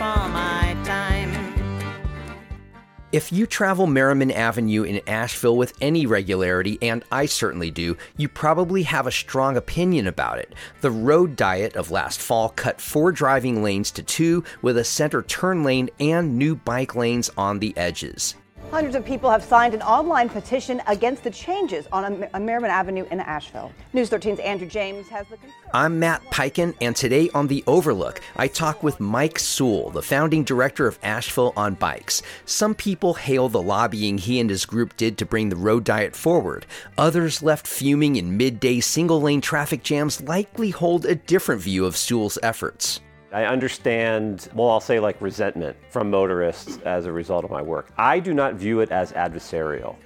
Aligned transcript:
all 0.00 0.28
my 0.28 0.76
time. 0.84 1.56
If 3.12 3.32
you 3.32 3.46
travel 3.46 3.86
Merrimon 3.86 4.30
Avenue 4.34 4.82
in 4.82 5.00
Asheville 5.06 5.56
with 5.56 5.72
any 5.80 6.04
regularity, 6.04 6.76
and 6.82 7.02
I 7.10 7.26
certainly 7.26 7.70
do, 7.70 7.96
you 8.16 8.28
probably 8.28 8.82
have 8.82 9.06
a 9.06 9.12
strong 9.12 9.56
opinion 9.56 10.06
about 10.06 10.38
it. 10.38 10.54
The 10.82 10.90
road 10.90 11.36
diet 11.36 11.76
of 11.76 11.90
last 11.90 12.20
fall 12.20 12.50
cut 12.50 12.80
four 12.80 13.12
driving 13.12 13.62
lanes 13.62 13.90
to 13.92 14.02
two 14.02 14.44
with 14.60 14.76
a 14.76 14.84
center 14.84 15.22
turn 15.22 15.62
lane 15.62 15.88
and 15.98 16.36
new 16.36 16.56
bike 16.56 16.94
lanes 16.94 17.30
on 17.38 17.60
the 17.60 17.74
edges. 17.76 18.34
Hundreds 18.72 18.96
of 18.96 19.04
people 19.04 19.30
have 19.30 19.44
signed 19.44 19.74
an 19.74 19.82
online 19.82 20.28
petition 20.28 20.82
against 20.88 21.22
the 21.22 21.30
changes 21.30 21.86
on 21.92 22.16
Merrimon 22.34 22.68
Avenue 22.68 23.06
in 23.12 23.20
Asheville. 23.20 23.72
News 23.92 24.10
13's 24.10 24.40
Andrew 24.40 24.66
James 24.66 25.08
has 25.08 25.26
the. 25.28 25.38
I'm 25.72 26.00
Matt 26.00 26.22
Peiken, 26.26 26.74
and 26.80 26.94
today 26.94 27.30
on 27.32 27.46
The 27.46 27.62
Overlook, 27.68 28.20
I 28.34 28.48
talk 28.48 28.82
with 28.82 28.98
Mike 28.98 29.38
Sule, 29.38 29.92
the 29.92 30.02
founding 30.02 30.42
director 30.42 30.88
of 30.88 30.98
Asheville 31.04 31.52
on 31.56 31.74
Bikes. 31.74 32.22
Some 32.44 32.74
people 32.74 33.14
hail 33.14 33.48
the 33.48 33.62
lobbying 33.62 34.18
he 34.18 34.40
and 34.40 34.50
his 34.50 34.66
group 34.66 34.96
did 34.96 35.16
to 35.18 35.24
bring 35.24 35.48
the 35.48 35.56
road 35.56 35.84
diet 35.84 36.16
forward. 36.16 36.66
Others 36.98 37.44
left 37.44 37.68
fuming 37.68 38.16
in 38.16 38.36
midday 38.36 38.80
single 38.80 39.22
lane 39.22 39.40
traffic 39.40 39.84
jams 39.84 40.20
likely 40.22 40.70
hold 40.70 41.06
a 41.06 41.14
different 41.14 41.62
view 41.62 41.86
of 41.86 41.96
Sule's 41.96 42.36
efforts. 42.42 43.00
I 43.36 43.44
understand, 43.44 44.48
well, 44.54 44.70
I'll 44.70 44.80
say 44.80 44.98
like 44.98 45.20
resentment 45.20 45.76
from 45.90 46.08
motorists 46.08 46.78
as 46.86 47.04
a 47.04 47.12
result 47.12 47.44
of 47.44 47.50
my 47.50 47.60
work. 47.60 47.92
I 47.98 48.18
do 48.18 48.32
not 48.32 48.54
view 48.54 48.80
it 48.80 48.90
as 48.90 49.12
adversarial. 49.12 49.96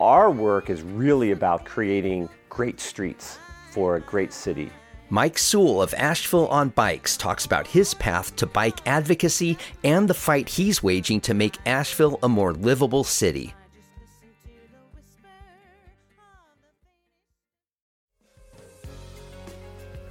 Our 0.00 0.30
work 0.30 0.70
is 0.70 0.80
really 0.80 1.32
about 1.32 1.66
creating 1.66 2.30
great 2.48 2.80
streets 2.80 3.38
for 3.70 3.96
a 3.96 4.00
great 4.00 4.32
city. 4.32 4.70
Mike 5.10 5.36
Sule 5.36 5.82
of 5.82 5.92
Asheville 5.92 6.48
on 6.48 6.70
Bikes 6.70 7.18
talks 7.18 7.44
about 7.44 7.66
his 7.66 7.92
path 7.92 8.34
to 8.36 8.46
bike 8.46 8.80
advocacy 8.86 9.58
and 9.84 10.08
the 10.08 10.14
fight 10.14 10.48
he's 10.48 10.82
waging 10.82 11.20
to 11.20 11.34
make 11.34 11.58
Asheville 11.66 12.18
a 12.22 12.30
more 12.30 12.54
livable 12.54 13.04
city. 13.04 13.52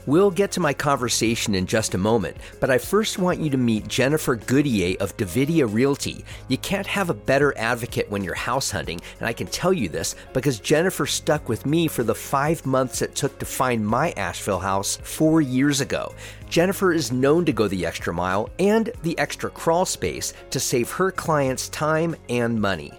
We'll 0.09 0.31
get 0.31 0.51
to 0.53 0.59
my 0.59 0.73
conversation 0.73 1.53
in 1.53 1.67
just 1.67 1.93
a 1.93 1.99
moment, 1.99 2.35
but 2.59 2.71
I 2.71 2.79
first 2.79 3.19
want 3.19 3.39
you 3.39 3.51
to 3.51 3.57
meet 3.57 3.87
Jennifer 3.87 4.35
Goodyear 4.35 4.95
of 4.99 5.15
Divitia 5.17 5.71
Realty. 5.71 6.25
You 6.47 6.57
can't 6.57 6.87
have 6.87 7.11
a 7.11 7.13
better 7.13 7.55
advocate 7.55 8.09
when 8.09 8.23
you're 8.23 8.33
house 8.33 8.71
hunting, 8.71 8.99
and 9.19 9.27
I 9.27 9.33
can 9.33 9.45
tell 9.45 9.71
you 9.71 9.87
this 9.87 10.15
because 10.33 10.59
Jennifer 10.59 11.05
stuck 11.05 11.47
with 11.47 11.67
me 11.67 11.87
for 11.87 12.01
the 12.01 12.15
five 12.15 12.65
months 12.65 13.03
it 13.03 13.13
took 13.13 13.37
to 13.37 13.45
find 13.45 13.85
my 13.85 14.09
Asheville 14.13 14.57
house 14.57 14.97
four 15.03 15.41
years 15.41 15.79
ago. 15.79 16.15
Jennifer 16.49 16.91
is 16.91 17.11
known 17.11 17.45
to 17.45 17.53
go 17.53 17.67
the 17.67 17.85
extra 17.85 18.11
mile 18.11 18.49
and 18.57 18.91
the 19.03 19.15
extra 19.19 19.51
crawl 19.51 19.85
space 19.85 20.33
to 20.49 20.59
save 20.59 20.89
her 20.89 21.11
clients 21.11 21.69
time 21.69 22.15
and 22.29 22.59
money. 22.59 22.91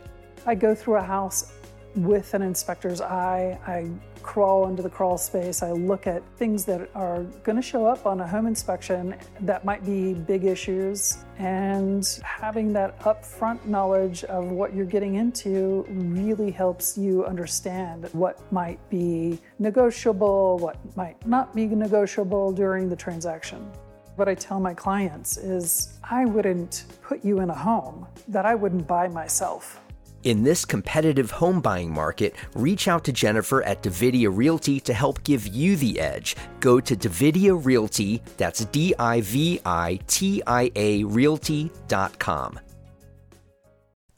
I 0.47 0.55
go 0.55 0.77
through 0.77 0.98
a 0.98 1.03
house 1.03 1.55
with 1.97 2.34
an 2.34 2.42
inspector's 2.42 3.00
eye. 3.00 3.58
I 3.66 3.91
crawl 4.23 4.69
into 4.69 4.83
the 4.83 4.91
crawl 4.91 5.19
space. 5.19 5.63
I 5.63 5.73
look 5.73 6.07
at 6.07 6.23
things 6.37 6.65
that 6.67 6.91
are 6.95 7.23
going 7.45 7.57
to 7.57 7.63
show 7.63 7.87
up 7.87 8.07
on 8.07 8.21
a 8.21 8.27
home 8.27 8.47
inspection 8.47 9.15
that 9.41 9.65
might 9.65 9.85
be 9.85 10.15
big 10.15 10.45
issues. 10.45 11.19
And 11.39 12.07
having 12.25 12.73
that 12.75 12.99
upfront 13.01 13.65
knowledge 13.67 14.25
of 14.25 14.51
what 14.51 14.75
you're 14.75 14.85
getting 14.85 15.15
into 15.15 15.87
really 15.89 16.51
helps 16.51 16.99
you 16.99 17.25
understand 17.25 18.09
what 18.12 18.41
might 18.53 18.79
be 18.91 19.39
negotiable, 19.59 20.59
what 20.59 20.77
might 20.97 21.25
not 21.27 21.55
be 21.55 21.67
negotiable 21.67 22.53
during 22.53 22.89
the 22.89 22.97
transaction. 22.97 23.71
What 24.17 24.28
I 24.28 24.34
tell 24.34 24.61
my 24.61 24.75
clients 24.75 25.39
is 25.39 25.99
I 26.05 26.27
wouldn't 26.27 26.84
put 27.03 27.25
you 27.25 27.41
in 27.41 27.49
a 27.49 27.55
home 27.55 28.06
that 28.28 28.44
I 28.44 28.55
wouldn't 28.55 28.87
buy 28.87 29.09
myself. 29.09 29.81
In 30.22 30.42
this 30.42 30.66
competitive 30.66 31.31
home 31.31 31.62
buying 31.62 31.91
market, 31.91 32.34
reach 32.54 32.88
out 32.88 33.04
to 33.04 33.12
Jennifer 33.12 33.62
at 33.62 33.82
Divitia 33.82 34.28
Realty 34.31 34.78
to 34.81 34.92
help 34.92 35.25
give 35.25 35.47
you 35.47 35.76
the 35.76 35.98
edge. 35.98 36.36
Go 36.60 36.78
to 36.78 36.94
Divitia 36.94 37.64
Realty, 37.64 38.22
that's 38.36 38.66
D 38.66 38.94
I 38.98 39.22
V 39.22 39.60
I 39.64 39.98
T 40.06 40.42
I 40.47 40.70
A 40.76 41.04
Realty.com. 41.04 42.60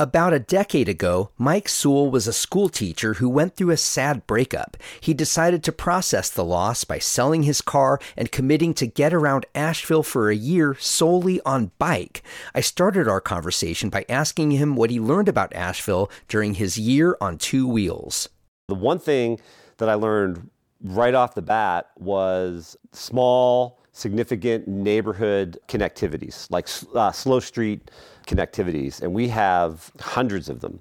About 0.03 0.33
a 0.33 0.41
decade 0.41 0.89
ago, 0.89 1.31
Mike 1.39 1.69
Sule 1.69 2.11
was 2.11 2.27
a 2.27 2.33
school 2.33 2.69
teacher 2.69 3.15
who 3.15 3.29
went 3.29 3.55
through 3.55 3.71
a 3.71 3.77
sad 3.77 4.27
breakup. 4.27 4.77
He 5.01 5.15
decided 5.15 5.63
to 5.63 5.71
process 5.71 6.29
the 6.29 6.45
loss 6.45 6.83
by 6.83 6.99
selling 6.99 7.45
his 7.45 7.61
car 7.61 8.01
and 8.17 8.33
committing 8.33 8.75
to 8.75 8.89
get 8.89 9.15
around 9.15 9.47
Asheville 9.55 10.03
for 10.03 10.29
a 10.29 10.35
year 10.35 10.75
solely 10.81 11.41
on 11.43 11.71
bike. 11.79 12.25
I 12.53 12.63
started 12.63 13.07
our 13.07 13.21
conversation 13.21 13.91
by 13.91 14.05
asking 14.09 14.51
him 14.51 14.75
what 14.75 14.91
he 14.91 14.99
learned 14.99 15.29
about 15.29 15.55
Asheville 15.55 16.11
during 16.27 16.55
his 16.55 16.77
year 16.77 17.17
on 17.21 17.39
two 17.39 17.69
wheels. 17.69 18.29
The 18.67 18.75
one 18.75 18.99
thing 18.99 19.39
that 19.77 19.89
I 19.89 19.95
learned 19.95 20.51
right 20.83 21.15
off 21.15 21.37
the 21.37 21.43
bat 21.43 21.91
was 21.97 22.77
small, 22.91 23.79
significant 23.93 24.67
neighborhood 24.67 25.59
connectivities, 25.69 26.51
like 26.51 26.69
uh, 26.95 27.13
slow 27.13 27.41
street 27.41 27.91
connectivities, 28.27 29.03
and 29.03 29.13
we 29.13 29.29
have 29.29 29.91
hundreds 30.01 30.49
of 30.49 30.61
them. 30.61 30.81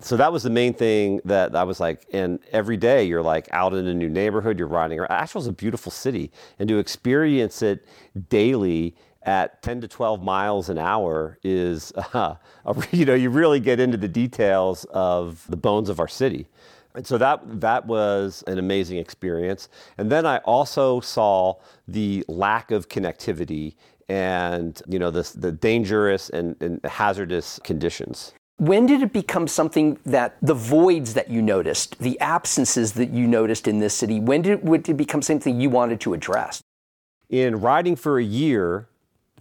So 0.00 0.16
that 0.18 0.30
was 0.30 0.42
the 0.42 0.50
main 0.50 0.74
thing 0.74 1.20
that 1.24 1.56
I 1.56 1.64
was 1.64 1.80
like, 1.80 2.06
and 2.12 2.38
every 2.52 2.76
day 2.76 3.04
you're 3.04 3.22
like 3.22 3.48
out 3.50 3.72
in 3.74 3.86
a 3.86 3.94
new 3.94 4.10
neighborhood, 4.10 4.58
you're 4.58 4.68
riding 4.68 4.98
around. 4.98 5.10
Asheville's 5.10 5.46
a 5.46 5.52
beautiful 5.52 5.90
city, 5.90 6.30
and 6.58 6.68
to 6.68 6.78
experience 6.78 7.62
it 7.62 7.86
daily 8.28 8.94
at 9.22 9.60
10 9.62 9.80
to 9.80 9.88
12 9.88 10.22
miles 10.22 10.68
an 10.68 10.78
hour 10.78 11.38
is, 11.42 11.92
uh, 12.14 12.36
a, 12.64 12.76
you 12.92 13.04
know, 13.04 13.14
you 13.14 13.30
really 13.30 13.60
get 13.60 13.80
into 13.80 13.96
the 13.96 14.08
details 14.08 14.84
of 14.90 15.44
the 15.48 15.56
bones 15.56 15.88
of 15.88 15.98
our 15.98 16.08
city. 16.08 16.46
And 16.96 17.06
so 17.06 17.18
that 17.18 17.60
that 17.60 17.86
was 17.86 18.42
an 18.46 18.58
amazing 18.58 18.96
experience. 18.96 19.68
And 19.98 20.10
then 20.10 20.24
I 20.26 20.38
also 20.38 21.00
saw 21.00 21.56
the 21.86 22.24
lack 22.26 22.70
of 22.70 22.88
connectivity 22.88 23.76
and 24.08 24.80
you 24.88 24.98
know 24.98 25.10
the, 25.10 25.30
the 25.36 25.52
dangerous 25.52 26.30
and, 26.30 26.56
and 26.60 26.80
hazardous 26.84 27.60
conditions. 27.64 28.32
When 28.58 28.86
did 28.86 29.02
it 29.02 29.12
become 29.12 29.46
something 29.46 29.98
that 30.06 30.38
the 30.40 30.54
voids 30.54 31.12
that 31.12 31.28
you 31.28 31.42
noticed, 31.42 31.98
the 31.98 32.18
absences 32.20 32.94
that 32.94 33.10
you 33.10 33.26
noticed 33.26 33.68
in 33.68 33.80
this 33.80 33.92
city, 33.92 34.18
when 34.18 34.40
did 34.40 34.52
it, 34.52 34.64
would 34.64 34.88
it 34.88 34.94
become 34.94 35.20
something 35.20 35.60
you 35.60 35.68
wanted 35.68 36.00
to 36.00 36.14
address? 36.14 36.62
In 37.28 37.60
riding 37.60 37.96
for 37.96 38.18
a 38.18 38.24
year 38.24 38.88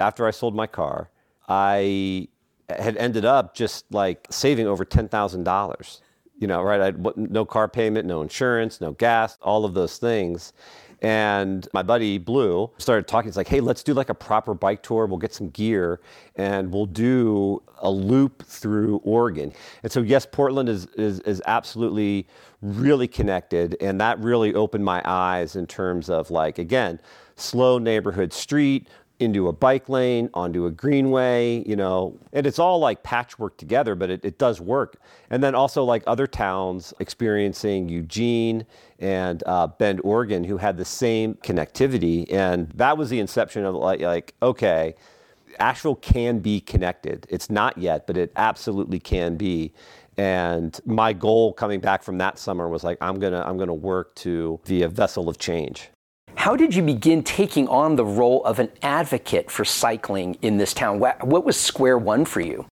after 0.02 0.28
I 0.28 0.32
sold 0.32 0.54
my 0.54 0.68
car, 0.68 1.10
I 1.48 2.28
had 2.68 2.98
ended 2.98 3.24
up 3.24 3.56
just 3.56 3.86
like 3.90 4.28
saving 4.30 4.68
over 4.68 4.84
$10,000. 4.84 6.00
You 6.38 6.48
know, 6.48 6.62
right? 6.62 6.82
I 6.82 6.86
had 6.86 7.18
no 7.18 7.46
car 7.46 7.68
payment, 7.68 8.06
no 8.06 8.22
insurance, 8.22 8.82
no 8.82 8.92
gas, 8.92 9.38
all 9.42 9.64
of 9.64 9.74
those 9.74 9.98
things. 9.98 10.54
And 11.02 11.68
my 11.74 11.84
buddy 11.84 12.18
Blue 12.18 12.72
started 12.78 13.08
talking. 13.08 13.30
He's 13.30 13.38
like, 13.38 13.48
hey, 13.48 13.60
let's 13.60 13.84
do 13.84 13.94
like 13.94 14.10
a 14.10 14.14
proper 14.14 14.54
bike 14.54 14.82
tour. 14.82 15.06
We'll 15.06 15.20
get 15.20 15.34
some 15.34 15.50
gear 15.50 16.00
and 16.36 16.72
we'll 16.72 16.88
do 16.88 17.62
a 17.80 17.90
loop 17.90 18.44
through 18.44 18.98
Oregon. 19.04 19.54
And 19.84 19.92
so, 19.92 20.02
yes, 20.02 20.26
Portland 20.26 20.68
is, 20.68 20.88
is, 20.98 21.20
is 21.22 21.42
absolutely 21.46 22.28
really 22.62 23.08
connected. 23.08 23.78
And 23.82 24.02
that 24.02 24.20
really 24.20 24.56
opened 24.56 24.84
my 24.84 25.02
eyes 25.06 25.56
in 25.56 25.68
terms 25.68 26.10
of 26.10 26.32
like, 26.32 26.58
again, 26.58 27.00
slow 27.36 27.78
neighborhood 27.78 28.34
street, 28.34 28.88
into 29.20 29.48
a 29.48 29.54
bike 29.54 29.88
lane, 29.88 30.30
onto 30.34 30.66
a 30.66 30.72
greenway, 30.72 31.64
you 31.66 31.76
know, 31.76 32.18
and 32.34 32.46
it's 32.46 32.60
all 32.60 32.80
like 32.80 33.02
patchwork 33.04 33.58
together, 33.58 33.96
but 33.96 34.10
it, 34.10 34.26
it 34.26 34.38
does 34.38 34.60
work. 34.60 34.98
And 35.30 35.44
then 35.44 35.56
also 35.56 35.84
like 35.84 36.04
other 36.06 36.28
towns 36.28 36.94
experiencing 37.00 37.88
Eugene 37.88 38.66
and 39.00 39.42
uh, 39.46 39.68
Bend, 39.68 40.02
Oregon, 40.04 40.44
who 40.44 40.58
had 40.58 40.78
the 40.78 40.86
same 40.86 41.36
connectivity. 41.36 42.32
And 42.32 42.70
that 42.72 42.98
was 42.98 43.10
the 43.10 43.20
inception 43.20 43.64
of 43.64 43.76
like, 43.76 44.02
like, 44.02 44.34
okay, 44.42 44.96
Asheville 45.60 45.96
can 45.96 46.40
be 46.40 46.60
connected. 46.60 47.26
It's 47.30 47.50
not 47.50 47.78
yet, 47.78 48.08
but 48.08 48.18
it 48.18 48.34
absolutely 48.36 49.00
can 49.00 49.38
be. 49.38 49.74
And 50.18 50.80
my 50.86 51.14
goal 51.14 51.54
coming 51.54 51.80
back 51.80 52.04
from 52.04 52.18
that 52.20 52.38
summer 52.38 52.70
was 52.70 52.84
like, 52.84 52.98
I'm 53.02 53.20
gonna, 53.20 53.44
I'm 53.46 53.58
gonna 53.58 53.74
work 53.74 54.16
to 54.16 54.60
be 54.66 54.84
a 54.84 54.90
vessel 54.90 55.30
of 55.30 55.38
change. 55.38 55.90
How 56.36 56.56
did 56.56 56.76
you 56.76 56.84
begin 56.84 57.24
taking 57.24 57.68
on 57.68 57.96
the 57.96 58.06
role 58.06 58.44
of 58.46 58.60
an 58.60 58.70
advocate 58.82 59.50
for 59.50 59.66
cycling 59.66 60.38
in 60.42 60.58
this 60.58 60.74
town? 60.74 61.00
What 61.00 61.46
was 61.46 61.58
square 61.58 61.98
one 61.98 62.26
for 62.26 62.42
you? 62.42 62.68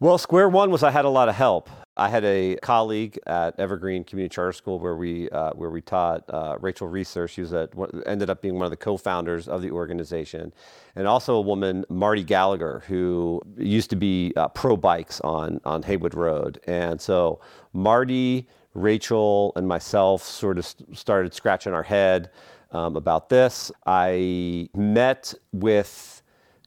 Well, 0.00 0.18
square 0.18 0.48
one 0.48 0.70
was 0.70 0.82
I 0.82 0.90
had 0.90 1.04
a 1.04 1.08
lot 1.08 1.28
of 1.28 1.36
help. 1.36 1.70
I 1.96 2.08
had 2.08 2.24
a 2.24 2.56
colleague 2.62 3.18
at 3.26 3.60
Evergreen 3.60 4.02
Community 4.02 4.34
Charter 4.34 4.52
School 4.52 4.80
where 4.80 4.96
we 4.96 5.28
uh, 5.28 5.52
where 5.52 5.70
we 5.70 5.82
taught 5.82 6.24
uh, 6.30 6.56
Rachel 6.58 6.88
Reeser. 6.88 7.28
She 7.28 7.42
was 7.42 7.52
at, 7.52 7.70
ended 8.06 8.30
up 8.30 8.40
being 8.40 8.54
one 8.54 8.64
of 8.64 8.70
the 8.70 8.78
co-founders 8.78 9.46
of 9.46 9.60
the 9.60 9.70
organization, 9.70 10.54
and 10.96 11.06
also 11.06 11.34
a 11.34 11.40
woman 11.40 11.84
Marty 11.90 12.24
Gallagher 12.24 12.82
who 12.88 13.42
used 13.58 13.90
to 13.90 13.96
be 13.96 14.32
uh, 14.36 14.48
pro 14.48 14.76
bikes 14.76 15.20
on 15.20 15.60
on 15.64 15.82
Haywood 15.82 16.14
Road. 16.14 16.60
And 16.66 16.98
so 16.98 17.40
Marty, 17.74 18.48
Rachel, 18.72 19.52
and 19.54 19.68
myself 19.68 20.22
sort 20.22 20.56
of 20.56 20.66
started 20.94 21.34
scratching 21.34 21.74
our 21.74 21.82
head 21.82 22.30
um, 22.72 22.96
about 22.96 23.28
this. 23.28 23.70
I 23.86 24.68
met 24.74 25.34
with 25.52 26.22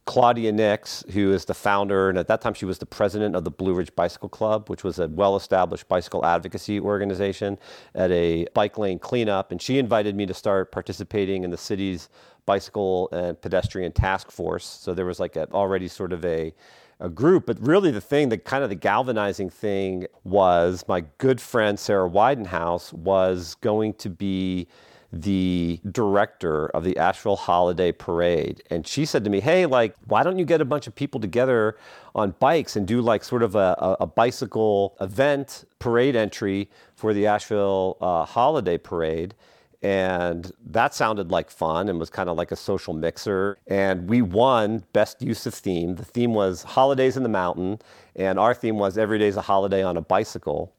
Claudia 0.05 0.51
Nix, 0.51 1.03
who 1.11 1.33
is 1.33 1.45
the 1.45 1.55
founder, 1.55 2.09
and 2.09 2.17
at 2.17 2.27
that 2.27 2.39
time 2.39 2.53
she 2.53 2.65
was 2.65 2.77
the 2.77 2.85
president 2.85 3.35
of 3.35 3.43
the 3.43 3.49
Blue 3.49 3.73
Ridge 3.73 3.93
Bicycle 3.95 4.29
Club, 4.29 4.69
which 4.69 4.83
was 4.83 4.99
a 4.99 5.07
well 5.07 5.35
established 5.35 5.87
bicycle 5.87 6.23
advocacy 6.23 6.79
organization, 6.79 7.57
at 7.95 8.11
a 8.11 8.45
bike 8.53 8.77
lane 8.77 8.99
cleanup. 8.99 9.51
And 9.51 9.59
she 9.59 9.79
invited 9.79 10.15
me 10.15 10.27
to 10.27 10.33
start 10.33 10.71
participating 10.71 11.43
in 11.43 11.49
the 11.49 11.57
city's 11.57 12.09
bicycle 12.45 13.09
and 13.11 13.41
pedestrian 13.41 13.91
task 13.91 14.29
force. 14.29 14.65
So 14.65 14.93
there 14.93 15.07
was 15.07 15.19
like 15.19 15.35
a, 15.35 15.51
already 15.51 15.87
sort 15.87 16.13
of 16.13 16.23
a, 16.23 16.53
a 16.99 17.09
group. 17.09 17.47
But 17.47 17.59
really, 17.59 17.89
the 17.89 17.99
thing, 17.99 18.29
the 18.29 18.37
kind 18.37 18.63
of 18.63 18.69
the 18.69 18.75
galvanizing 18.75 19.49
thing 19.49 20.05
was 20.23 20.85
my 20.87 21.03
good 21.17 21.41
friend 21.41 21.79
Sarah 21.79 22.07
Widenhouse 22.07 22.93
was 22.93 23.55
going 23.55 23.95
to 23.95 24.11
be 24.11 24.67
the 25.15 25.79
director 25.91 26.67
of 26.67 26.83
the 26.83 26.97
Asheville 26.97 27.37
Holiday 27.37 27.93
Parade. 27.93 28.61
And 28.69 28.85
she 28.85 29.05
said 29.05 29.23
to 29.23 29.29
me, 29.29 29.39
Hey, 29.39 29.65
like, 29.65 29.95
why 30.07 30.23
don't 30.23 30.37
you 30.37 30.43
get 30.43 30.59
a 30.59 30.65
bunch 30.65 30.87
of 30.87 30.95
people 30.95 31.21
together 31.21 31.77
on 32.13 32.35
bikes 32.39 32.75
and 32.75 32.85
do 32.85 33.01
like 33.01 33.23
sort 33.23 33.41
of 33.41 33.55
a, 33.55 33.97
a, 33.99 34.05
bicycle 34.05 34.95
event 35.01 35.65
parade 35.79 36.15
entry 36.15 36.69
for 36.95 37.13
the 37.13 37.27
Asheville 37.27 37.97
uh, 38.01 38.25
Holiday 38.25 38.77
Parade? 38.77 39.33
And 39.81 40.51
that 40.65 40.93
sounded 40.93 41.31
like 41.31 41.49
fun 41.49 41.87
and 41.87 41.97
was 41.97 42.09
kind 42.09 42.27
of 42.27 42.35
like 42.35 42.51
a 42.51 42.55
social 42.55 42.93
mixer. 42.93 43.57
And 43.67 44.09
we 44.09 44.21
won 44.21 44.83
Best 44.91 45.21
Use 45.21 45.45
of 45.45 45.53
Theme. 45.53 45.95
The 45.95 46.03
theme 46.03 46.33
was 46.33 46.63
Holidays 46.63 47.15
in 47.15 47.23
the 47.23 47.29
Mountain, 47.29 47.79
and 48.15 48.39
our 48.39 48.53
theme 48.53 48.79
was 48.79 48.97
Every 48.97 49.19
Day's 49.19 49.37
a 49.37 49.41
Holiday 49.41 49.83
on 49.83 49.95
a 49.95 50.01
Bicycle. 50.01 50.73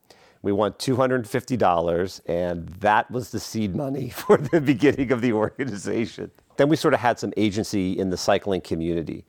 We 0.46 0.52
won 0.52 0.74
$250, 0.74 2.20
and 2.26 2.68
that 2.78 3.10
was 3.10 3.30
the 3.30 3.40
seed 3.40 3.74
money 3.74 4.10
for 4.16 4.36
the 4.36 4.60
beginning 4.60 5.10
of 5.10 5.20
the 5.20 5.32
organization. 5.32 6.30
Then 6.56 6.68
we 6.68 6.76
sort 6.76 6.94
of 6.94 7.00
had 7.00 7.18
some 7.18 7.32
agency 7.36 7.98
in 7.98 8.10
the 8.10 8.16
cycling 8.16 8.60
community, 8.60 9.24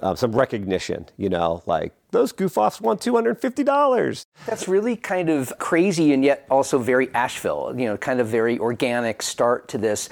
uh, 0.00 0.14
some 0.14 0.30
recognition, 0.30 1.08
you 1.16 1.28
know, 1.28 1.64
like 1.66 1.92
those 2.12 2.30
goof 2.30 2.56
offs 2.56 2.80
won 2.80 2.98
$250. 2.98 4.24
That's 4.46 4.68
really 4.68 4.94
kind 4.94 5.28
of 5.28 5.52
crazy 5.58 6.12
and 6.12 6.24
yet 6.24 6.46
also 6.48 6.78
very 6.78 7.12
Asheville, 7.14 7.74
you 7.76 7.86
know, 7.86 7.96
kind 7.96 8.20
of 8.20 8.28
very 8.28 8.56
organic 8.56 9.22
start 9.22 9.66
to 9.70 9.78
this. 9.78 10.08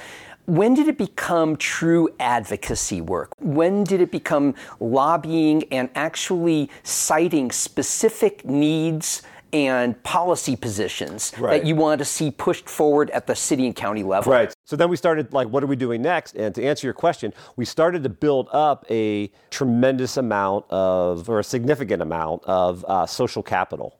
When 0.46 0.74
did 0.74 0.88
it 0.88 0.98
become 0.98 1.56
true 1.56 2.08
advocacy 2.18 3.00
work? 3.00 3.30
When 3.38 3.84
did 3.84 4.00
it 4.00 4.10
become 4.10 4.56
lobbying 4.80 5.64
and 5.70 5.88
actually 5.94 6.68
citing 6.82 7.52
specific 7.52 8.44
needs? 8.44 9.22
And 9.52 10.00
policy 10.02 10.56
positions 10.56 11.32
right. 11.38 11.60
that 11.60 11.66
you 11.66 11.74
wanted 11.74 11.98
to 11.98 12.04
see 12.04 12.30
pushed 12.30 12.68
forward 12.68 13.10
at 13.10 13.26
the 13.26 13.34
city 13.34 13.66
and 13.66 13.74
county 13.74 14.02
level. 14.02 14.32
Right. 14.32 14.54
So 14.64 14.76
then 14.76 14.88
we 14.88 14.96
started 14.96 15.32
like, 15.32 15.48
what 15.48 15.62
are 15.62 15.66
we 15.66 15.76
doing 15.76 16.02
next? 16.02 16.34
And 16.36 16.54
to 16.54 16.64
answer 16.64 16.86
your 16.86 16.94
question, 16.94 17.32
we 17.56 17.64
started 17.64 18.02
to 18.02 18.08
build 18.08 18.48
up 18.52 18.84
a 18.90 19.30
tremendous 19.50 20.16
amount 20.16 20.66
of, 20.70 21.28
or 21.28 21.38
a 21.38 21.44
significant 21.44 22.02
amount 22.02 22.42
of 22.44 22.84
uh, 22.86 23.06
social 23.06 23.42
capital. 23.42 23.98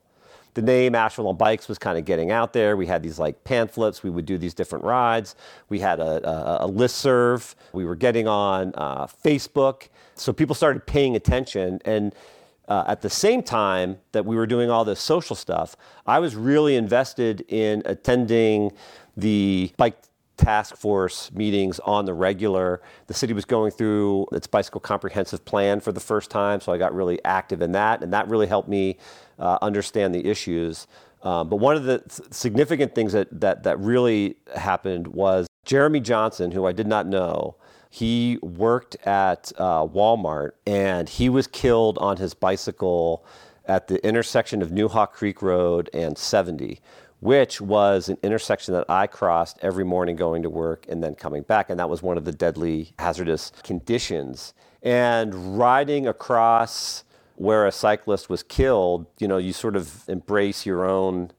The 0.55 0.61
name 0.63 0.95
Asheville 0.95 1.29
on 1.29 1.37
Bikes 1.37 1.67
was 1.67 1.77
kind 1.77 1.97
of 1.97 2.05
getting 2.05 2.31
out 2.31 2.53
there. 2.53 2.75
We 2.75 2.87
had 2.87 3.01
these 3.01 3.19
like 3.19 3.43
pamphlets. 3.43 4.03
We 4.03 4.09
would 4.09 4.25
do 4.25 4.37
these 4.37 4.53
different 4.53 4.83
rides. 4.83 5.35
We 5.69 5.79
had 5.79 5.99
a, 5.99 6.27
a, 6.27 6.65
a 6.65 6.67
list 6.67 6.97
serve. 6.97 7.55
We 7.71 7.85
were 7.85 7.95
getting 7.95 8.27
on 8.27 8.73
uh, 8.75 9.07
Facebook. 9.07 9.89
So 10.15 10.33
people 10.33 10.55
started 10.55 10.85
paying 10.85 11.15
attention 11.15 11.79
and 11.85 12.13
uh, 12.69 12.85
at 12.87 13.01
the 13.01 13.09
same 13.09 13.43
time 13.43 13.97
that 14.11 14.25
we 14.25 14.35
were 14.35 14.47
doing 14.47 14.69
all 14.69 14.85
this 14.85 15.01
social 15.01 15.35
stuff, 15.35 15.75
I 16.05 16.19
was 16.19 16.35
really 16.35 16.75
invested 16.75 17.41
in 17.49 17.81
attending 17.85 18.71
the 19.17 19.73
bike 19.75 19.97
task 20.37 20.77
force 20.77 21.31
meetings 21.33 21.79
on 21.79 22.05
the 22.05 22.13
regular. 22.13 22.81
The 23.07 23.13
city 23.13 23.33
was 23.33 23.43
going 23.43 23.71
through 23.71 24.27
its 24.31 24.47
bicycle 24.47 24.79
comprehensive 24.79 25.43
plan 25.43 25.81
for 25.81 25.91
the 25.91 25.99
first 25.99 26.31
time, 26.31 26.61
so 26.61 26.71
I 26.71 26.77
got 26.77 26.93
really 26.93 27.19
active 27.25 27.61
in 27.61 27.73
that, 27.73 28.01
and 28.03 28.13
that 28.13 28.29
really 28.29 28.47
helped 28.47 28.69
me 28.69 28.97
uh, 29.37 29.57
understand 29.61 30.15
the 30.15 30.25
issues. 30.25 30.87
Um, 31.23 31.49
but 31.49 31.57
one 31.57 31.75
of 31.75 31.83
the 31.83 31.97
th- 31.97 32.31
significant 32.31 32.95
things 32.95 33.11
that, 33.11 33.27
that, 33.41 33.63
that 33.63 33.77
really 33.79 34.37
happened 34.55 35.07
was 35.07 35.47
Jeremy 35.65 35.99
Johnson, 35.99 36.51
who 36.51 36.65
I 36.65 36.71
did 36.71 36.87
not 36.87 37.07
know, 37.07 37.57
he 37.89 38.37
worked 38.41 38.95
at 39.05 39.51
uh, 39.57 39.85
Walmart 39.85 40.51
and 40.65 41.09
he 41.09 41.27
was 41.27 41.47
killed 41.47 41.97
on 41.97 42.17
his 42.17 42.35
bicycle 42.35 43.25
at 43.65 43.87
the 43.87 44.03
intersection 44.05 44.61
of 44.61 44.71
New 44.71 44.87
Hawk 44.87 45.13
Creek 45.13 45.41
Road 45.41 45.89
and 45.91 46.17
70, 46.17 46.79
which 47.19 47.59
was 47.59 48.07
an 48.07 48.17
intersection 48.21 48.75
that 48.75 48.85
I 48.89 49.07
crossed 49.07 49.57
every 49.61 49.83
morning 49.83 50.15
going 50.15 50.43
to 50.43 50.49
work 50.49 50.85
and 50.87 51.03
then 51.03 51.15
coming 51.15 51.41
back. 51.41 51.69
And 51.69 51.79
that 51.79 51.89
was 51.89 52.03
one 52.03 52.17
of 52.17 52.25
the 52.25 52.31
deadly 52.31 52.93
hazardous 52.99 53.51
conditions. 53.63 54.53
And 54.83 55.57
riding 55.57 56.07
across 56.07 57.03
where 57.35 57.65
a 57.65 57.71
cyclist 57.71 58.29
was 58.29 58.43
killed, 58.43 59.07
you 59.17 59.27
know, 59.27 59.37
you 59.37 59.53
sort 59.53 59.75
of 59.75 60.07
embrace 60.07 60.65
your 60.65 60.85
own 60.85 61.31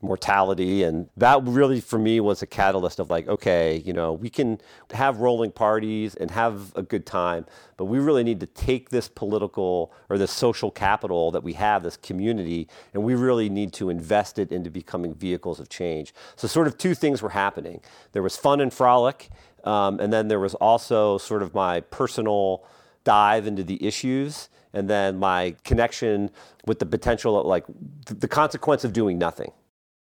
mortality. 0.00 0.82
And 0.84 1.08
that 1.16 1.42
really 1.42 1.80
for 1.80 1.98
me 1.98 2.20
was 2.20 2.42
a 2.42 2.46
catalyst 2.46 3.00
of 3.00 3.10
like 3.10 3.26
okay 3.26 3.82
you 3.84 3.92
know 3.92 4.12
we 4.12 4.30
can 4.30 4.60
have 4.92 5.18
rolling 5.18 5.50
parties 5.50 6.14
and 6.14 6.30
have 6.30 6.72
a 6.76 6.82
good 6.82 7.04
time 7.04 7.46
but 7.76 7.86
we 7.86 7.98
really 7.98 8.22
need 8.22 8.40
to 8.40 8.46
take 8.46 8.90
this 8.90 9.08
political 9.08 9.92
or 10.08 10.18
this 10.18 10.30
social 10.30 10.70
capital 10.70 11.30
that 11.30 11.42
we 11.42 11.52
have 11.54 11.82
this 11.82 11.96
community 11.96 12.68
and 12.94 13.02
we 13.02 13.14
really 13.14 13.48
need 13.48 13.72
to 13.72 13.90
invest 13.90 14.38
it 14.38 14.52
into 14.52 14.70
becoming 14.70 15.14
vehicles 15.14 15.58
of 15.60 15.68
change. 15.68 16.14
So 16.36 16.46
sort 16.48 16.66
of 16.66 16.78
two 16.78 16.94
things 16.94 17.20
were 17.22 17.30
happening. 17.30 17.80
There 18.12 18.22
was 18.22 18.36
fun 18.36 18.60
and 18.60 18.72
frolic 18.72 19.30
um, 19.64 19.98
and 20.00 20.12
then 20.12 20.28
there 20.28 20.40
was 20.40 20.54
also 20.54 21.18
sort 21.18 21.42
of 21.42 21.54
my 21.54 21.80
personal 21.80 22.64
dive 23.04 23.46
into 23.46 23.64
the 23.64 23.84
issues 23.84 24.48
and 24.72 24.88
then 24.88 25.18
my 25.18 25.56
connection 25.64 26.30
with 26.66 26.78
the 26.78 26.86
potential 26.86 27.40
of 27.40 27.46
like 27.46 27.64
the 28.06 28.28
consequence 28.28 28.84
of 28.84 28.92
doing 28.92 29.18
nothing 29.18 29.50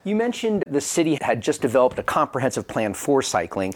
you 0.03 0.15
mentioned 0.15 0.63
the 0.67 0.81
city 0.81 1.17
had 1.21 1.41
just 1.41 1.61
developed 1.61 1.99
a 1.99 2.03
comprehensive 2.03 2.67
plan 2.67 2.93
for 2.93 3.21
cycling. 3.21 3.73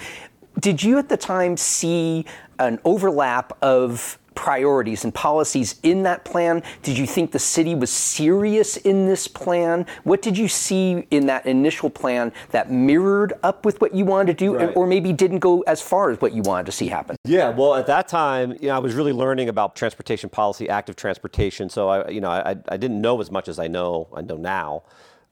Did 0.59 0.81
you 0.81 0.97
at 0.97 1.09
the 1.09 1.17
time 1.17 1.55
see 1.55 2.25
an 2.59 2.79
overlap 2.83 3.55
of 3.61 4.17
priorities 4.33 5.03
and 5.03 5.13
policies 5.13 5.79
in 5.81 6.03
that 6.03 6.23
plan? 6.23 6.61
Did 6.83 6.97
you 6.97 7.07
think 7.07 7.31
the 7.31 7.39
city 7.39 7.73
was 7.73 7.89
serious 7.89 8.77
in 8.77 9.07
this 9.07 9.27
plan? 9.27 9.85
What 10.03 10.21
did 10.21 10.37
you 10.37 10.47
see 10.47 11.07
in 11.09 11.25
that 11.25 11.45
initial 11.47 11.89
plan 11.89 12.31
that 12.51 12.71
mirrored 12.71 13.33
up 13.41 13.65
with 13.65 13.81
what 13.81 13.95
you 13.95 14.05
wanted 14.05 14.37
to 14.37 14.45
do, 14.45 14.55
right. 14.55 14.75
or 14.75 14.85
maybe 14.85 15.11
didn't 15.11 15.39
go 15.39 15.61
as 15.61 15.81
far 15.81 16.11
as 16.11 16.21
what 16.21 16.33
you 16.33 16.43
wanted 16.43 16.67
to 16.67 16.71
see 16.71 16.87
happen? 16.87 17.17
Yeah, 17.25 17.49
well, 17.49 17.75
at 17.75 17.87
that 17.87 18.07
time, 18.07 18.51
you 18.61 18.67
know, 18.67 18.75
I 18.75 18.79
was 18.79 18.93
really 18.93 19.13
learning 19.13 19.49
about 19.49 19.75
transportation 19.75 20.29
policy, 20.29 20.69
active 20.69 20.95
transportation. 20.95 21.67
So 21.69 21.89
I, 21.89 22.09
you 22.09 22.21
know, 22.21 22.29
I, 22.29 22.55
I 22.69 22.77
didn't 22.77 23.01
know 23.01 23.19
as 23.19 23.31
much 23.31 23.47
as 23.47 23.57
I 23.57 23.67
know 23.67 24.07
I 24.15 24.21
know 24.21 24.37
now. 24.37 24.83